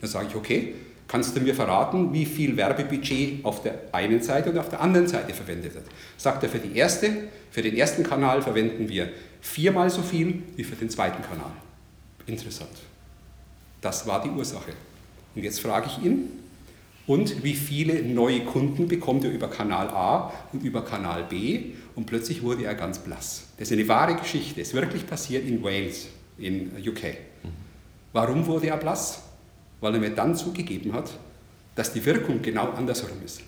Dann 0.00 0.10
sage 0.10 0.26
ich, 0.28 0.36
okay, 0.36 0.74
kannst 1.08 1.34
du 1.34 1.40
mir 1.40 1.54
verraten, 1.54 2.12
wie 2.12 2.26
viel 2.26 2.56
Werbebudget 2.58 3.42
auf 3.42 3.62
der 3.62 3.78
einen 3.92 4.22
Seite 4.22 4.50
und 4.50 4.58
auf 4.58 4.68
der 4.68 4.80
anderen 4.82 5.06
Seite 5.06 5.32
verwendet 5.32 5.74
wird? 5.74 5.86
Sagt 6.18 6.42
er, 6.42 6.50
für, 6.50 6.58
die 6.58 6.76
erste, 6.76 7.10
für 7.50 7.62
den 7.62 7.74
ersten 7.74 8.02
Kanal 8.02 8.42
verwenden 8.42 8.86
wir 8.88 9.08
viermal 9.40 9.88
so 9.88 10.02
viel 10.02 10.42
wie 10.56 10.64
für 10.64 10.76
den 10.76 10.90
zweiten 10.90 11.22
Kanal. 11.22 11.52
Interessant. 12.26 12.68
Das 13.80 14.06
war 14.06 14.22
die 14.22 14.28
Ursache. 14.28 14.72
Und 15.36 15.44
jetzt 15.44 15.60
frage 15.60 15.86
ich 15.86 16.04
ihn, 16.04 16.30
und 17.06 17.44
wie 17.44 17.54
viele 17.54 18.02
neue 18.02 18.40
Kunden 18.40 18.88
bekommt 18.88 19.24
er 19.24 19.30
über 19.30 19.48
Kanal 19.48 19.88
A 19.90 20.32
und 20.52 20.64
über 20.64 20.84
Kanal 20.84 21.24
B? 21.28 21.74
Und 21.94 22.06
plötzlich 22.06 22.42
wurde 22.42 22.64
er 22.64 22.74
ganz 22.74 22.98
blass. 22.98 23.44
Das 23.58 23.68
ist 23.68 23.72
eine 23.72 23.86
wahre 23.86 24.16
Geschichte. 24.16 24.60
Es 24.60 24.68
ist 24.68 24.74
wirklich 24.74 25.06
passiert 25.06 25.46
in 25.46 25.62
Wales, 25.62 26.08
in 26.36 26.72
UK. 26.76 27.16
Warum 28.12 28.46
wurde 28.46 28.68
er 28.68 28.76
blass? 28.76 29.22
Weil 29.80 29.94
er 29.94 30.00
mir 30.00 30.10
dann 30.10 30.34
zugegeben 30.34 30.94
hat, 30.94 31.10
dass 31.76 31.92
die 31.92 32.04
Wirkung 32.04 32.42
genau 32.42 32.70
andersherum 32.70 33.18
ist. 33.24 33.42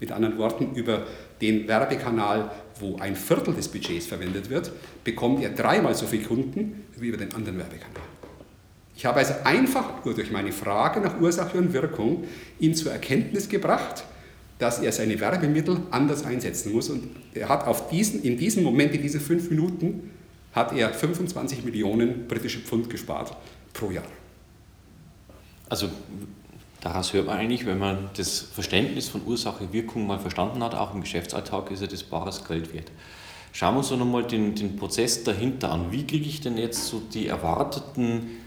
Mit 0.00 0.10
anderen 0.10 0.36
Worten, 0.38 0.74
über 0.74 1.06
den 1.40 1.68
Werbekanal, 1.68 2.50
wo 2.80 2.96
ein 2.96 3.14
Viertel 3.14 3.54
des 3.54 3.68
Budgets 3.68 4.06
verwendet 4.06 4.50
wird, 4.50 4.72
bekommt 5.04 5.42
er 5.42 5.50
dreimal 5.50 5.94
so 5.94 6.06
viele 6.06 6.24
Kunden 6.24 6.84
wie 6.96 7.08
über 7.08 7.18
den 7.18 7.32
anderen 7.32 7.58
Werbekanal. 7.58 8.02
Ich 8.96 9.06
habe 9.06 9.18
also 9.18 9.34
einfach 9.42 10.04
nur 10.04 10.14
durch 10.14 10.30
meine 10.30 10.52
Frage 10.52 11.00
nach 11.00 11.20
Ursache 11.20 11.58
und 11.58 11.72
Wirkung 11.72 12.24
ihn 12.60 12.74
zur 12.74 12.92
Erkenntnis 12.92 13.48
gebracht, 13.48 14.04
dass 14.58 14.78
er 14.78 14.92
seine 14.92 15.18
Werbemittel 15.18 15.78
anders 15.90 16.24
einsetzen 16.24 16.72
muss. 16.72 16.90
Und 16.90 17.10
er 17.34 17.48
hat 17.48 17.66
auf 17.66 17.88
diesen, 17.88 18.22
in 18.22 18.36
diesem 18.36 18.62
Moment, 18.62 18.94
in 18.94 19.02
diesen 19.02 19.20
fünf 19.20 19.50
Minuten, 19.50 20.10
hat 20.52 20.72
er 20.72 20.94
25 20.94 21.64
Millionen 21.64 22.28
britische 22.28 22.60
Pfund 22.60 22.88
gespart 22.88 23.36
pro 23.72 23.90
Jahr. 23.90 24.04
Also 25.68 25.88
daraus 26.80 27.12
hört 27.12 27.26
man 27.26 27.38
eigentlich, 27.38 27.66
wenn 27.66 27.78
man 27.78 28.10
das 28.16 28.38
Verständnis 28.40 29.08
von 29.08 29.22
Ursache 29.26 29.64
und 29.64 29.72
Wirkung 29.72 30.06
mal 30.06 30.20
verstanden 30.20 30.62
hat, 30.62 30.74
auch 30.74 30.94
im 30.94 31.00
Geschäftsalltag 31.00 31.72
ist 31.72 31.80
er 31.80 31.88
das 31.88 32.04
bares 32.04 32.46
Geld 32.46 32.72
wert. 32.72 32.92
Schauen 33.50 33.74
wir 33.74 33.78
uns 33.78 33.88
doch 33.88 33.98
nochmal 33.98 34.24
den, 34.24 34.54
den 34.54 34.76
Prozess 34.76 35.24
dahinter 35.24 35.72
an. 35.72 35.90
Wie 35.90 36.06
kriege 36.06 36.28
ich 36.28 36.40
denn 36.40 36.58
jetzt 36.58 36.86
so 36.86 37.02
die 37.12 37.26
erwarteten 37.26 38.43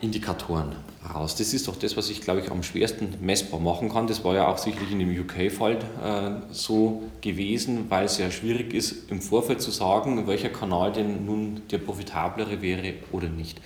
Indikatoren 0.00 0.76
raus. 1.14 1.36
Das 1.36 1.52
ist 1.52 1.68
doch 1.68 1.76
das, 1.76 1.96
was 1.96 2.10
ich, 2.10 2.20
glaube 2.20 2.40
ich, 2.40 2.50
am 2.50 2.62
schwersten 2.62 3.14
messbar 3.20 3.60
machen 3.60 3.90
kann. 3.90 4.06
Das 4.06 4.24
war 4.24 4.34
ja 4.34 4.48
auch 4.48 4.58
sicherlich 4.58 4.90
in 4.92 4.98
dem 4.98 5.20
UK-Fall 5.20 5.76
äh, 5.76 6.52
so 6.52 7.02
gewesen, 7.20 7.86
weil 7.88 8.06
es 8.06 8.18
ja 8.18 8.30
schwierig 8.30 8.74
ist, 8.74 9.10
im 9.10 9.20
Vorfeld 9.20 9.60
zu 9.60 9.70
sagen, 9.70 10.26
welcher 10.26 10.50
Kanal 10.50 10.92
denn 10.92 11.24
nun 11.24 11.62
der 11.70 11.78
profitablere 11.78 12.60
wäre 12.62 12.94
oder 13.12 13.28
nicht. 13.28 13.60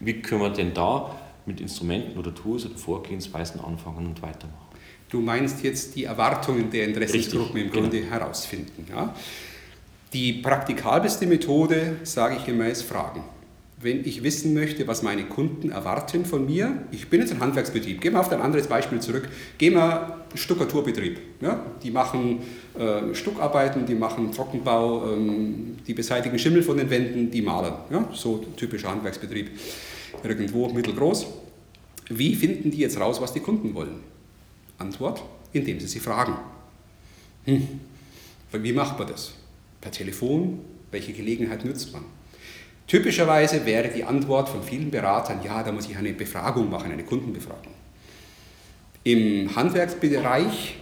Wie 0.00 0.20
können 0.20 0.42
wir 0.42 0.50
denn 0.50 0.74
da 0.74 1.14
mit 1.46 1.60
Instrumenten 1.60 2.18
oder 2.18 2.34
Tools 2.34 2.66
oder 2.66 2.76
Vorgehensweisen 2.76 3.60
anfangen 3.60 4.06
und 4.06 4.22
weitermachen? 4.22 4.68
Du 5.08 5.20
meinst 5.20 5.62
jetzt 5.62 5.96
die 5.96 6.04
Erwartungen 6.04 6.70
der 6.70 6.84
Interessensgruppen 6.84 7.56
im 7.56 7.70
genau. 7.70 7.80
Grunde 7.80 8.00
genau. 8.00 8.12
herausfinden. 8.12 8.86
Ja? 8.90 9.14
Die 10.12 10.34
praktikabelste 10.34 11.26
Methode, 11.26 11.96
sage 12.04 12.36
ich 12.36 12.44
gemäß, 12.44 12.82
Fragen 12.82 13.24
wenn 13.80 14.04
ich 14.04 14.24
wissen 14.24 14.54
möchte, 14.54 14.88
was 14.88 15.02
meine 15.02 15.24
Kunden 15.24 15.70
erwarten 15.70 16.24
von 16.24 16.46
mir, 16.46 16.82
ich 16.90 17.08
bin 17.08 17.20
jetzt 17.20 17.32
ein 17.32 17.38
Handwerksbetrieb, 17.38 18.00
gehen 18.00 18.12
wir 18.12 18.20
auf 18.20 18.30
ein 18.32 18.40
anderes 18.40 18.66
Beispiel 18.66 19.00
zurück, 19.00 19.28
gehen 19.56 19.74
wir 19.74 20.24
Stuckaturbetrieb. 20.34 21.18
Ja? 21.40 21.64
Die 21.82 21.92
machen 21.92 22.40
äh, 22.76 23.14
Stuckarbeiten, 23.14 23.86
die 23.86 23.94
machen 23.94 24.32
Trockenbau, 24.32 25.12
ähm, 25.12 25.76
die 25.86 25.94
beseitigen 25.94 26.38
Schimmel 26.38 26.62
von 26.62 26.76
den 26.76 26.90
Wänden, 26.90 27.30
die 27.30 27.40
malen. 27.40 27.74
Ja? 27.90 28.08
So 28.12 28.38
typischer 28.56 28.90
Handwerksbetrieb, 28.90 29.50
irgendwo 30.24 30.68
mittelgroß. 30.68 31.26
Wie 32.08 32.34
finden 32.34 32.72
die 32.72 32.78
jetzt 32.78 32.98
raus, 32.98 33.20
was 33.20 33.32
die 33.32 33.40
Kunden 33.40 33.74
wollen? 33.74 34.00
Antwort, 34.78 35.22
indem 35.52 35.78
sie 35.78 35.86
sie 35.86 36.00
fragen. 36.00 36.34
Hm. 37.44 37.80
Wie 38.52 38.72
macht 38.72 38.98
man 38.98 39.06
das? 39.06 39.34
Per 39.80 39.92
Telefon? 39.92 40.60
Welche 40.90 41.12
Gelegenheit 41.12 41.64
nützt 41.64 41.92
man? 41.92 42.17
Typischerweise 42.88 43.66
wäre 43.66 43.88
die 43.88 44.02
Antwort 44.02 44.48
von 44.48 44.62
vielen 44.62 44.90
Beratern, 44.90 45.40
ja, 45.44 45.62
da 45.62 45.70
muss 45.70 45.88
ich 45.88 45.96
eine 45.96 46.12
Befragung 46.14 46.70
machen, 46.70 46.90
eine 46.90 47.04
Kundenbefragung. 47.04 47.74
Im 49.04 49.54
Handwerksbereich 49.54 50.76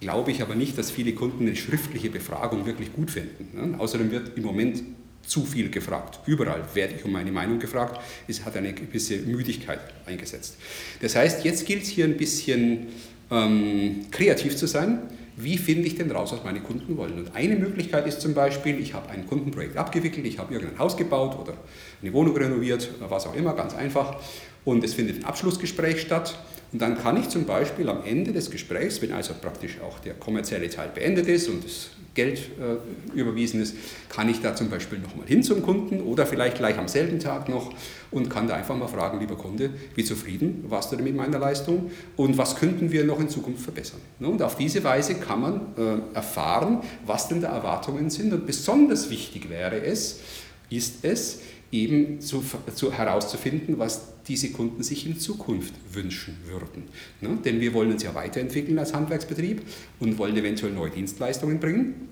glaube 0.00 0.32
ich 0.32 0.42
aber 0.42 0.56
nicht, 0.56 0.76
dass 0.76 0.90
viele 0.90 1.12
Kunden 1.12 1.46
eine 1.46 1.54
schriftliche 1.54 2.10
Befragung 2.10 2.66
wirklich 2.66 2.92
gut 2.92 3.12
finden. 3.12 3.70
Ne? 3.70 3.78
Außerdem 3.78 4.10
wird 4.10 4.36
im 4.36 4.42
Moment 4.42 4.82
zu 5.24 5.44
viel 5.44 5.70
gefragt. 5.70 6.18
Überall 6.26 6.64
werde 6.74 6.94
ich 6.96 7.04
um 7.04 7.12
meine 7.12 7.30
Meinung 7.30 7.60
gefragt. 7.60 8.00
Es 8.26 8.44
hat 8.44 8.56
eine 8.56 8.72
gewisse 8.72 9.18
Müdigkeit 9.18 9.78
eingesetzt. 10.06 10.56
Das 11.00 11.14
heißt, 11.14 11.44
jetzt 11.44 11.66
gilt 11.66 11.84
es 11.84 11.88
hier 11.88 12.04
ein 12.04 12.16
bisschen 12.16 12.88
ähm, 13.30 14.06
kreativ 14.10 14.56
zu 14.56 14.66
sein 14.66 14.98
wie 15.36 15.58
finde 15.58 15.86
ich 15.86 15.96
denn 15.96 16.10
raus, 16.10 16.32
was 16.32 16.44
meine 16.44 16.60
Kunden 16.60 16.96
wollen. 16.96 17.14
Und 17.18 17.34
eine 17.34 17.56
Möglichkeit 17.56 18.06
ist 18.06 18.20
zum 18.20 18.34
Beispiel, 18.34 18.78
ich 18.78 18.94
habe 18.94 19.08
ein 19.10 19.26
Kundenprojekt 19.26 19.76
abgewickelt, 19.76 20.26
ich 20.26 20.38
habe 20.38 20.52
irgendein 20.52 20.78
Haus 20.78 20.96
gebaut 20.96 21.38
oder 21.40 21.54
eine 22.02 22.12
Wohnung 22.12 22.36
renoviert, 22.36 22.90
was 23.08 23.26
auch 23.26 23.34
immer, 23.34 23.54
ganz 23.54 23.74
einfach. 23.74 24.16
Und 24.64 24.84
es 24.84 24.94
findet 24.94 25.18
ein 25.18 25.24
Abschlussgespräch 25.24 26.00
statt. 26.00 26.38
Und 26.72 26.80
dann 26.80 26.96
kann 26.96 27.18
ich 27.18 27.28
zum 27.28 27.44
Beispiel 27.44 27.88
am 27.88 28.02
Ende 28.04 28.32
des 28.32 28.50
Gesprächs, 28.50 29.02
wenn 29.02 29.12
also 29.12 29.34
praktisch 29.38 29.78
auch 29.80 29.98
der 29.98 30.14
kommerzielle 30.14 30.70
Teil 30.70 30.88
beendet 30.94 31.26
ist 31.26 31.48
und 31.48 31.62
das 31.62 31.90
Geld 32.14 32.38
äh, 32.38 33.18
überwiesen 33.18 33.60
ist, 33.60 33.74
kann 34.08 34.28
ich 34.28 34.40
da 34.40 34.54
zum 34.54 34.68
Beispiel 34.68 34.98
nochmal 34.98 35.26
hin 35.26 35.42
zum 35.42 35.62
Kunden 35.62 36.00
oder 36.00 36.26
vielleicht 36.26 36.58
gleich 36.58 36.78
am 36.78 36.88
selben 36.88 37.18
Tag 37.18 37.48
noch 37.48 37.72
und 38.10 38.28
kann 38.28 38.48
da 38.48 38.54
einfach 38.54 38.76
mal 38.76 38.88
fragen, 38.88 39.20
lieber 39.20 39.36
Kunde, 39.36 39.70
wie 39.94 40.04
zufrieden 40.04 40.64
warst 40.68 40.92
du 40.92 40.96
denn 40.96 41.04
mit 41.04 41.16
meiner 41.16 41.38
Leistung 41.38 41.90
und 42.16 42.36
was 42.36 42.56
könnten 42.56 42.90
wir 42.90 43.04
noch 43.04 43.20
in 43.20 43.28
Zukunft 43.28 43.62
verbessern. 43.62 44.00
Ne? 44.18 44.28
Und 44.28 44.42
auf 44.42 44.56
diese 44.56 44.84
Weise 44.84 45.14
kann 45.16 45.40
man 45.40 45.60
äh, 45.76 46.14
erfahren, 46.14 46.80
was 47.06 47.28
denn 47.28 47.40
da 47.40 47.48
Erwartungen 47.48 48.10
sind 48.10 48.32
und 48.32 48.46
besonders 48.46 49.08
wichtig 49.08 49.48
wäre 49.48 49.82
es, 49.82 50.20
ist 50.68 51.04
es, 51.04 51.40
eben 51.72 52.20
zu, 52.20 52.44
zu, 52.74 52.92
herauszufinden, 52.92 53.78
was 53.78 54.02
diese 54.28 54.50
Kunden 54.50 54.82
sich 54.82 55.06
in 55.06 55.18
Zukunft 55.18 55.74
wünschen 55.90 56.36
würden. 56.46 56.84
Ne? 57.22 57.38
Denn 57.44 57.60
wir 57.60 57.72
wollen 57.72 57.90
uns 57.90 58.02
ja 58.02 58.14
weiterentwickeln 58.14 58.78
als 58.78 58.92
Handwerksbetrieb 58.92 59.62
und 59.98 60.18
wollen 60.18 60.36
eventuell 60.36 60.72
neue 60.72 60.90
Dienstleistungen 60.90 61.58
bringen. 61.58 62.08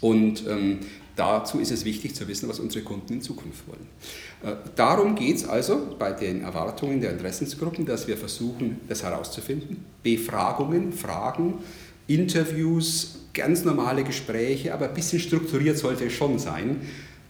Und 0.00 0.46
ähm, 0.48 0.78
dazu 1.16 1.58
ist 1.58 1.70
es 1.70 1.84
wichtig 1.84 2.14
zu 2.14 2.26
wissen, 2.28 2.48
was 2.48 2.60
unsere 2.60 2.82
Kunden 2.82 3.14
in 3.14 3.22
Zukunft 3.22 3.68
wollen. 3.68 3.86
Äh, 4.42 4.56
darum 4.74 5.14
geht 5.14 5.36
es 5.36 5.44
also 5.44 5.96
bei 5.98 6.12
den 6.12 6.42
Erwartungen 6.42 7.00
der 7.00 7.12
Interessensgruppen, 7.12 7.84
dass 7.84 8.08
wir 8.08 8.16
versuchen, 8.16 8.80
das 8.88 9.02
herauszufinden. 9.02 9.84
Befragungen, 10.02 10.92
Fragen, 10.92 11.54
Interviews, 12.06 13.18
ganz 13.34 13.64
normale 13.64 14.02
Gespräche, 14.02 14.72
aber 14.72 14.88
ein 14.88 14.94
bisschen 14.94 15.20
strukturiert 15.20 15.76
sollte 15.76 16.06
es 16.06 16.12
schon 16.14 16.38
sein, 16.38 16.80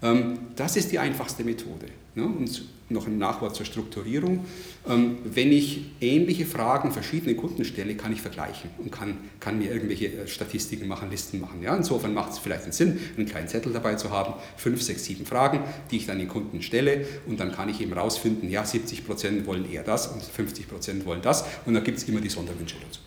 das 0.00 0.76
ist 0.76 0.92
die 0.92 0.98
einfachste 0.98 1.42
Methode. 1.42 1.86
Ne? 2.14 2.24
Und 2.24 2.62
noch 2.90 3.06
ein 3.06 3.18
Nachwort 3.18 3.54
zur 3.54 3.66
Strukturierung. 3.66 4.44
Ähm, 4.88 5.18
wenn 5.24 5.52
ich 5.52 5.82
ähnliche 6.00 6.46
Fragen 6.46 6.90
verschiedenen 6.90 7.36
Kunden 7.36 7.64
stelle, 7.64 7.94
kann 7.96 8.12
ich 8.12 8.22
vergleichen 8.22 8.70
und 8.78 8.90
kann, 8.90 9.18
kann 9.40 9.58
mir 9.58 9.70
irgendwelche 9.70 10.06
äh, 10.06 10.26
Statistiken 10.26 10.88
machen, 10.88 11.10
Listen 11.10 11.40
machen. 11.40 11.62
Ja, 11.62 11.76
insofern 11.76 12.14
macht 12.14 12.32
es 12.32 12.38
vielleicht 12.38 12.64
einen 12.64 12.72
Sinn, 12.72 12.98
einen 13.16 13.26
kleinen 13.26 13.48
Zettel 13.48 13.72
dabei 13.72 13.96
zu 13.96 14.10
haben, 14.10 14.34
fünf, 14.56 14.82
sechs, 14.82 15.04
sieben 15.04 15.26
Fragen, 15.26 15.60
die 15.90 15.98
ich 15.98 16.06
dann 16.06 16.18
den 16.18 16.28
Kunden 16.28 16.62
stelle 16.62 17.06
und 17.26 17.38
dann 17.40 17.52
kann 17.52 17.68
ich 17.68 17.80
eben 17.80 17.92
rausfinden, 17.92 18.50
ja, 18.50 18.64
70 18.64 19.06
Prozent 19.06 19.46
wollen 19.46 19.70
eher 19.70 19.82
das 19.82 20.06
und 20.06 20.22
50 20.22 20.68
Prozent 20.68 21.04
wollen 21.04 21.22
das 21.22 21.44
und 21.66 21.74
dann 21.74 21.84
gibt 21.84 21.98
es 21.98 22.04
immer 22.08 22.20
die 22.20 22.30
Sonderwünsche 22.30 22.76
dazu. 22.86 23.00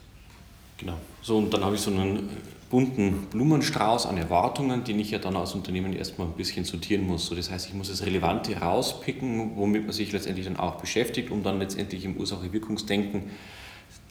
Genau. 0.78 0.98
So, 1.22 1.38
und 1.38 1.54
dann 1.54 1.64
habe 1.64 1.76
ich 1.76 1.82
so 1.82 1.92
einen 1.92 2.30
bunten 2.72 3.28
Blumenstrauß 3.30 4.08
an 4.08 4.18
Erwartungen, 4.18 4.84
den 4.86 4.98
ich 5.00 5.12
ja 5.12 5.20
dann 5.20 5.36
als 5.36 5.54
Unternehmen 5.54 5.94
erstmal 5.94 6.28
ein 6.28 6.34
bisschen 6.34 6.64
sortieren 6.64 7.06
muss. 7.06 7.28
So, 7.28 7.36
das 7.36 7.52
heißt, 7.52 7.68
ich 7.68 7.74
muss 7.74 7.90
das 7.90 8.06
Relevante 8.06 8.56
rauspicken, 8.58 9.58
womit 9.58 9.84
man 9.84 9.92
sich 9.92 10.12
letztendlich 10.14 10.48
dann 10.48 10.58
auch 10.58 10.76
beschäftigt, 10.76 11.30
um 11.30 11.44
dann 11.44 11.60
letztendlich 11.60 12.06
im 12.06 12.16
Ursache-Wirkungsdenken 12.18 13.24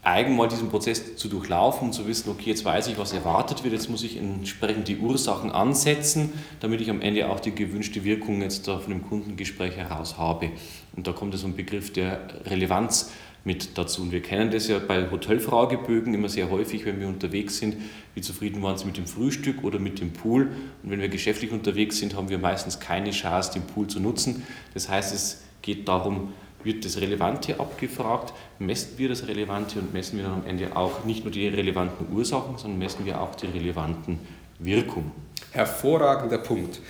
eigen 0.02 0.34
mal 0.36 0.48
diesen 0.48 0.68
Prozess 0.68 1.16
zu 1.16 1.28
durchlaufen 1.28 1.88
und 1.88 1.92
zu 1.92 2.06
wissen, 2.06 2.30
okay, 2.30 2.50
jetzt 2.50 2.64
weiß 2.64 2.86
ich, 2.88 2.98
was 2.98 3.12
erwartet 3.12 3.64
wird, 3.64 3.74
jetzt 3.74 3.90
muss 3.90 4.02
ich 4.02 4.16
entsprechend 4.16 4.88
die 4.88 4.98
Ursachen 4.98 5.50
ansetzen, 5.50 6.32
damit 6.60 6.80
ich 6.80 6.90
am 6.90 7.02
Ende 7.02 7.28
auch 7.28 7.40
die 7.40 7.54
gewünschte 7.54 8.04
Wirkung 8.04 8.40
jetzt 8.40 8.66
da 8.66 8.78
von 8.78 8.92
dem 8.92 9.06
Kundengespräch 9.06 9.76
heraus 9.76 10.16
habe. 10.16 10.50
Und 10.96 11.06
da 11.06 11.12
kommt 11.12 11.36
so 11.36 11.46
ein 11.46 11.56
Begriff 11.56 11.92
der 11.92 12.20
Relevanz 12.46 13.10
mit 13.44 13.78
dazu. 13.78 14.02
Und 14.02 14.12
wir 14.12 14.20
kennen 14.20 14.50
das 14.50 14.68
ja 14.68 14.78
bei 14.78 15.11
Hotelfragebögen 15.11 16.14
immer 16.14 16.28
sehr 16.28 16.50
häufig, 16.50 16.85
wenn 16.85 17.00
wir 17.00 17.09
unterwegs 17.09 17.59
sind, 17.59 17.76
wie 18.14 18.20
zufrieden 18.20 18.62
waren 18.62 18.76
Sie 18.76 18.85
mit 18.85 18.97
dem 18.97 19.06
Frühstück 19.06 19.64
oder 19.64 19.78
mit 19.78 20.00
dem 20.00 20.12
Pool. 20.12 20.50
Und 20.82 20.90
wenn 20.90 21.00
wir 21.00 21.09
geschäftlich 21.09 21.52
unterwegs 21.52 21.99
sind, 21.99 22.16
haben 22.16 22.28
wir 22.28 22.38
meistens 22.38 22.80
keine 22.80 23.11
Chance, 23.11 23.52
den 23.54 23.62
Pool 23.62 23.87
zu 23.87 24.00
nutzen. 24.00 24.47
Das 24.75 24.88
heißt, 24.88 25.14
es 25.14 25.42
geht 25.62 25.88
darum, 25.88 26.32
wird 26.62 26.85
das 26.85 27.00
Relevante 27.00 27.59
abgefragt, 27.59 28.35
messen 28.59 28.99
wir 28.99 29.09
das 29.09 29.26
Relevante 29.26 29.78
und 29.78 29.94
messen 29.94 30.18
wir 30.18 30.25
dann 30.25 30.35
am 30.35 30.47
Ende 30.47 30.76
auch 30.76 31.04
nicht 31.04 31.25
nur 31.25 31.32
die 31.32 31.49
relevanten 31.49 32.14
Ursachen, 32.14 32.59
sondern 32.59 32.78
messen 32.78 33.06
wir 33.06 33.20
auch 33.20 33.35
die 33.35 33.47
relevanten 33.47 34.18
Wirkungen. 34.59 35.11
Hervorragender 35.52 36.38
Punkt. 36.38 36.80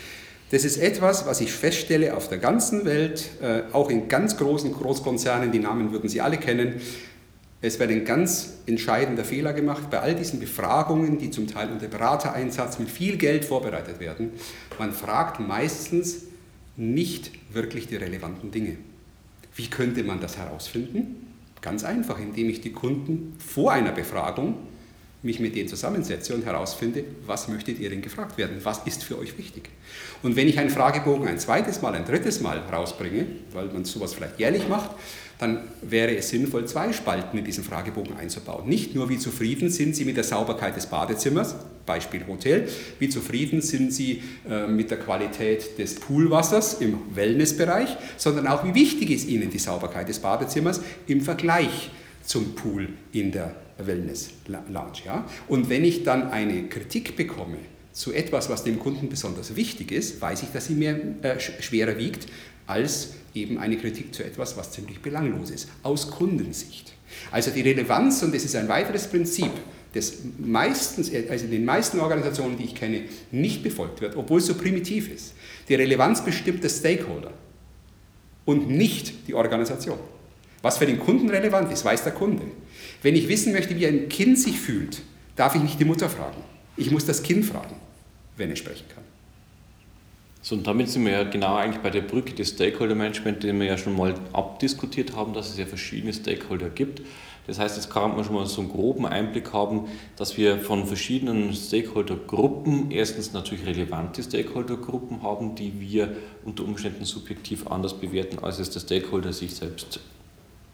Das 0.50 0.64
ist 0.64 0.78
etwas, 0.78 1.26
was 1.26 1.40
ich 1.40 1.52
feststelle 1.52 2.16
auf 2.16 2.28
der 2.28 2.38
ganzen 2.38 2.84
Welt, 2.84 3.30
äh, 3.40 3.62
auch 3.72 3.88
in 3.88 4.08
ganz 4.08 4.36
großen 4.36 4.72
Großkonzernen, 4.72 5.52
die 5.52 5.60
Namen 5.60 5.92
würden 5.92 6.08
Sie 6.08 6.20
alle 6.20 6.38
kennen. 6.38 6.80
Es 7.62 7.78
wird 7.78 7.90
ein 7.90 8.04
ganz 8.04 8.54
entscheidender 8.66 9.24
Fehler 9.24 9.52
gemacht 9.52 9.90
bei 9.90 10.00
all 10.00 10.14
diesen 10.14 10.40
Befragungen, 10.40 11.18
die 11.18 11.30
zum 11.30 11.46
Teil 11.46 11.70
unter 11.70 11.86
Beratereinsatz 11.86 12.78
mit 12.80 12.90
viel 12.90 13.16
Geld 13.16 13.44
vorbereitet 13.44 14.00
werden. 14.00 14.32
Man 14.78 14.92
fragt 14.92 15.38
meistens 15.38 16.22
nicht 16.76 17.30
wirklich 17.52 17.86
die 17.86 17.96
relevanten 17.96 18.50
Dinge. 18.50 18.76
Wie 19.54 19.68
könnte 19.68 20.02
man 20.02 20.20
das 20.20 20.36
herausfinden? 20.36 21.28
Ganz 21.60 21.84
einfach, 21.84 22.18
indem 22.18 22.48
ich 22.48 22.60
die 22.60 22.72
Kunden 22.72 23.36
vor 23.38 23.72
einer 23.72 23.92
Befragung 23.92 24.56
mich 25.22 25.38
mit 25.38 25.54
denen 25.54 25.68
zusammensetze 25.68 26.34
und 26.34 26.46
herausfinde, 26.46 27.04
was 27.26 27.48
möchtet 27.48 27.78
ihr 27.78 27.90
denn 27.90 28.00
gefragt 28.00 28.38
werden? 28.38 28.58
Was 28.62 28.86
ist 28.86 29.04
für 29.04 29.18
euch 29.18 29.36
wichtig? 29.36 29.68
Und 30.22 30.36
wenn 30.36 30.48
ich 30.48 30.58
einen 30.58 30.70
Fragebogen 30.70 31.28
ein 31.28 31.38
zweites 31.38 31.82
Mal, 31.82 31.94
ein 31.94 32.06
drittes 32.06 32.40
Mal 32.40 32.58
rausbringe, 32.58 33.26
weil 33.52 33.66
man 33.66 33.84
sowas 33.84 34.14
vielleicht 34.14 34.38
jährlich 34.38 34.68
macht, 34.68 34.90
dann 35.38 35.64
wäre 35.80 36.14
es 36.16 36.28
sinnvoll, 36.28 36.66
zwei 36.66 36.92
Spalten 36.92 37.38
in 37.38 37.44
diesen 37.44 37.64
Fragebogen 37.64 38.14
einzubauen. 38.16 38.68
Nicht 38.68 38.94
nur, 38.94 39.08
wie 39.08 39.18
zufrieden 39.18 39.70
sind 39.70 39.96
Sie 39.96 40.04
mit 40.04 40.16
der 40.16 40.24
Sauberkeit 40.24 40.76
des 40.76 40.86
Badezimmers, 40.86 41.54
Beispiel 41.86 42.26
Hotel, 42.26 42.68
wie 42.98 43.08
zufrieden 43.08 43.62
sind 43.62 43.92
Sie 43.92 44.22
äh, 44.48 44.66
mit 44.66 44.90
der 44.90 44.98
Qualität 44.98 45.78
des 45.78 45.94
Poolwassers 45.94 46.74
im 46.80 46.98
Wellnessbereich, 47.14 47.96
sondern 48.18 48.46
auch, 48.48 48.64
wie 48.64 48.74
wichtig 48.74 49.10
ist 49.10 49.28
Ihnen 49.28 49.50
die 49.50 49.58
Sauberkeit 49.58 50.08
des 50.10 50.18
Badezimmers 50.18 50.82
im 51.06 51.22
Vergleich 51.22 51.90
zum 52.22 52.54
Pool 52.54 52.90
in 53.12 53.32
der 53.32 53.54
Wellness 53.86 54.30
Lounge. 54.46 55.02
Ja? 55.04 55.26
Und 55.48 55.68
wenn 55.68 55.84
ich 55.84 56.04
dann 56.04 56.30
eine 56.30 56.64
Kritik 56.64 57.16
bekomme 57.16 57.58
zu 57.92 58.12
etwas, 58.12 58.48
was 58.48 58.64
dem 58.64 58.78
Kunden 58.78 59.08
besonders 59.08 59.56
wichtig 59.56 59.92
ist, 59.92 60.20
weiß 60.20 60.42
ich, 60.42 60.50
dass 60.50 60.66
sie 60.66 60.74
mir 60.74 61.16
äh, 61.22 61.38
schwerer 61.38 61.98
wiegt 61.98 62.26
als 62.66 63.14
eben 63.34 63.58
eine 63.58 63.76
Kritik 63.76 64.14
zu 64.14 64.22
etwas, 64.24 64.56
was 64.56 64.70
ziemlich 64.70 65.00
belanglos 65.00 65.50
ist, 65.50 65.68
aus 65.82 66.10
Kundensicht. 66.10 66.92
Also 67.32 67.50
die 67.50 67.62
Relevanz, 67.62 68.22
und 68.22 68.34
das 68.34 68.44
ist 68.44 68.54
ein 68.54 68.68
weiteres 68.68 69.08
Prinzip, 69.08 69.50
das 69.92 70.18
meistens, 70.38 71.10
also 71.28 71.44
in 71.46 71.50
den 71.50 71.64
meisten 71.64 71.98
Organisationen, 71.98 72.56
die 72.56 72.64
ich 72.64 72.74
kenne, 72.76 73.02
nicht 73.32 73.62
befolgt 73.62 74.00
wird, 74.00 74.16
obwohl 74.16 74.38
es 74.38 74.46
so 74.46 74.54
primitiv 74.54 75.12
ist. 75.12 75.34
Die 75.68 75.74
Relevanz 75.74 76.24
bestimmt 76.24 76.62
der 76.62 76.68
Stakeholder 76.68 77.32
und 78.44 78.70
nicht 78.70 79.26
die 79.26 79.34
Organisation. 79.34 79.98
Was 80.62 80.78
für 80.78 80.86
den 80.86 81.00
Kunden 81.00 81.28
relevant 81.28 81.72
ist, 81.72 81.84
weiß 81.84 82.04
der 82.04 82.12
Kunde. 82.12 82.42
Wenn 83.02 83.16
ich 83.16 83.28
wissen 83.28 83.52
möchte, 83.52 83.76
wie 83.76 83.86
ein 83.86 84.08
Kind 84.08 84.38
sich 84.38 84.58
fühlt, 84.58 85.02
darf 85.36 85.54
ich 85.54 85.62
nicht 85.62 85.80
die 85.80 85.84
Mutter 85.84 86.08
fragen. 86.08 86.42
Ich 86.76 86.90
muss 86.90 87.06
das 87.06 87.22
Kind 87.22 87.44
fragen, 87.44 87.76
wenn 88.36 88.50
es 88.50 88.58
sprechen 88.58 88.84
kann. 88.94 89.04
So, 90.42 90.54
und 90.54 90.66
damit 90.66 90.88
sind 90.88 91.04
wir 91.04 91.12
ja 91.12 91.24
genau 91.24 91.56
eigentlich 91.56 91.82
bei 91.82 91.90
der 91.90 92.00
Brücke 92.00 92.32
des 92.32 92.50
Stakeholder 92.50 92.94
Management, 92.94 93.42
den 93.42 93.60
wir 93.60 93.66
ja 93.66 93.76
schon 93.76 93.94
mal 93.94 94.14
abdiskutiert 94.32 95.14
haben, 95.14 95.34
dass 95.34 95.50
es 95.50 95.58
ja 95.58 95.66
verschiedene 95.66 96.14
Stakeholder 96.14 96.70
gibt. 96.70 97.02
Das 97.46 97.58
heißt, 97.58 97.76
jetzt 97.76 97.90
kann 97.90 98.14
man 98.14 98.24
schon 98.24 98.34
mal 98.34 98.46
so 98.46 98.60
einen 98.60 98.70
groben 98.70 99.06
Einblick 99.06 99.52
haben, 99.52 99.88
dass 100.16 100.36
wir 100.36 100.58
von 100.58 100.86
verschiedenen 100.86 101.52
Stakeholdergruppen 101.52 102.90
erstens 102.90 103.32
natürlich 103.32 103.66
relevante 103.66 104.22
Stakeholdergruppen 104.22 105.22
haben, 105.22 105.56
die 105.56 105.80
wir 105.80 106.16
unter 106.44 106.64
Umständen 106.64 107.04
subjektiv 107.04 107.66
anders 107.66 107.98
bewerten, 107.98 108.38
als 108.38 108.60
es 108.60 108.70
der 108.70 108.80
Stakeholder 108.80 109.32
sich 109.32 109.54
selbst 109.54 110.00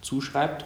zuschreibt. 0.00 0.64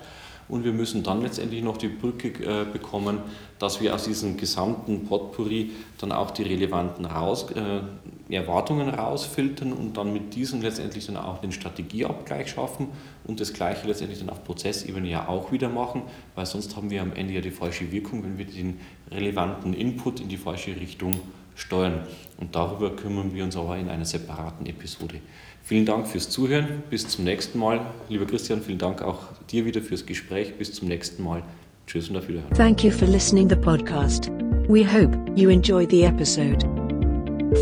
Und 0.51 0.65
wir 0.65 0.73
müssen 0.73 1.03
dann 1.03 1.23
letztendlich 1.23 1.63
noch 1.63 1.77
die 1.77 1.89
Brücke 1.89 2.29
äh, 2.29 2.65
bekommen, 2.71 3.19
dass 3.59 3.81
wir 3.81 3.95
aus 3.95 4.05
diesem 4.05 4.37
gesamten 4.37 5.05
Potpourri 5.05 5.71
dann 5.99 6.13
auch 6.13 6.31
die 6.31 6.43
relevanten 6.43 7.05
raus, 7.05 7.47
äh, 7.53 8.35
Erwartungen 8.35 8.89
rausfiltern 8.89 9.73
und 9.73 9.97
dann 9.97 10.13
mit 10.13 10.35
diesen 10.35 10.63
letztendlich 10.63 11.07
dann 11.07 11.17
auch 11.17 11.39
den 11.39 11.53
Strategieabgleich 11.53 12.51
schaffen 12.51 12.89
und 13.27 13.41
das 13.41 13.53
Gleiche 13.53 13.87
letztendlich 13.87 14.21
dann 14.21 14.31
auf 14.31 14.45
Prozessebene 14.45 15.09
ja 15.09 15.29
auch 15.29 15.53
wieder 15.53 15.69
machen, 15.69 16.03
weil 16.35 16.47
sonst 16.47 16.77
haben 16.77 16.91
wir 16.91 17.03
am 17.03 17.13
Ende 17.13 17.35
ja 17.35 17.41
die 17.41 17.51
falsche 17.51 17.91
Wirkung, 17.93 18.23
wenn 18.25 18.39
wir 18.39 18.47
den 18.47 18.81
relevanten 19.11 19.75
Input 19.75 20.21
in 20.21 20.29
die 20.29 20.37
falsche 20.37 20.77
Richtung 20.77 21.15
steuern. 21.55 22.07
Und 22.39 22.55
darüber 22.55 22.97
kümmern 22.97 23.35
wir 23.35 23.45
uns 23.45 23.57
aber 23.57 23.77
in 23.77 23.89
einer 23.89 24.05
separaten 24.05 24.67
Episode. 24.67 25.17
Vielen 25.63 25.87
Dank 25.87 26.09
fürs 26.09 26.31
Zuhören. 26.31 26.83
Bis 26.91 27.09
zum 27.09 27.25
nächsten 27.25 27.59
Mal. 27.59 27.81
Lieber 28.09 28.27
Christian, 28.27 28.61
vielen 28.61 28.79
Dank 28.79 29.03
auch 29.03 29.19
dir 29.51 29.65
wieder 29.65 29.81
fürs 29.81 30.07
Gespräch. 30.07 30.57
Bis 30.59 30.73
zum 30.73 30.89
nächsten 30.89 31.23
Mal. 31.23 31.43
Tschüss 31.87 32.09
und 32.09 32.17
auf 32.17 32.29
Wiederhören. 32.29 32.53
Thank 32.55 32.85
you 32.85 32.91
for 32.91 33.09
listening 33.09 33.49
the 33.49 33.57
podcast. 33.57 34.31
We 34.69 34.85
hope 34.85 35.17
you 35.35 35.51
enjoyed 35.51 35.91
the 35.91 36.05
episode. 36.05 36.65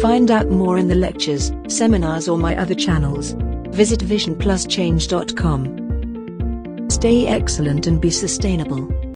Find 0.02 0.30
out 0.30 0.50
more 0.50 0.78
in 0.78 0.88
the 0.88 0.94
lectures, 0.94 1.52
seminars 1.68 2.28
or 2.28 2.38
my 2.38 2.54
other 2.56 2.74
channels. 2.74 3.34
Visit 3.72 4.00
visionpluschange.com. 4.00 6.86
Stay 6.90 7.26
excellent 7.26 7.86
and 7.86 8.00
be 8.00 8.10
sustainable. 8.10 9.07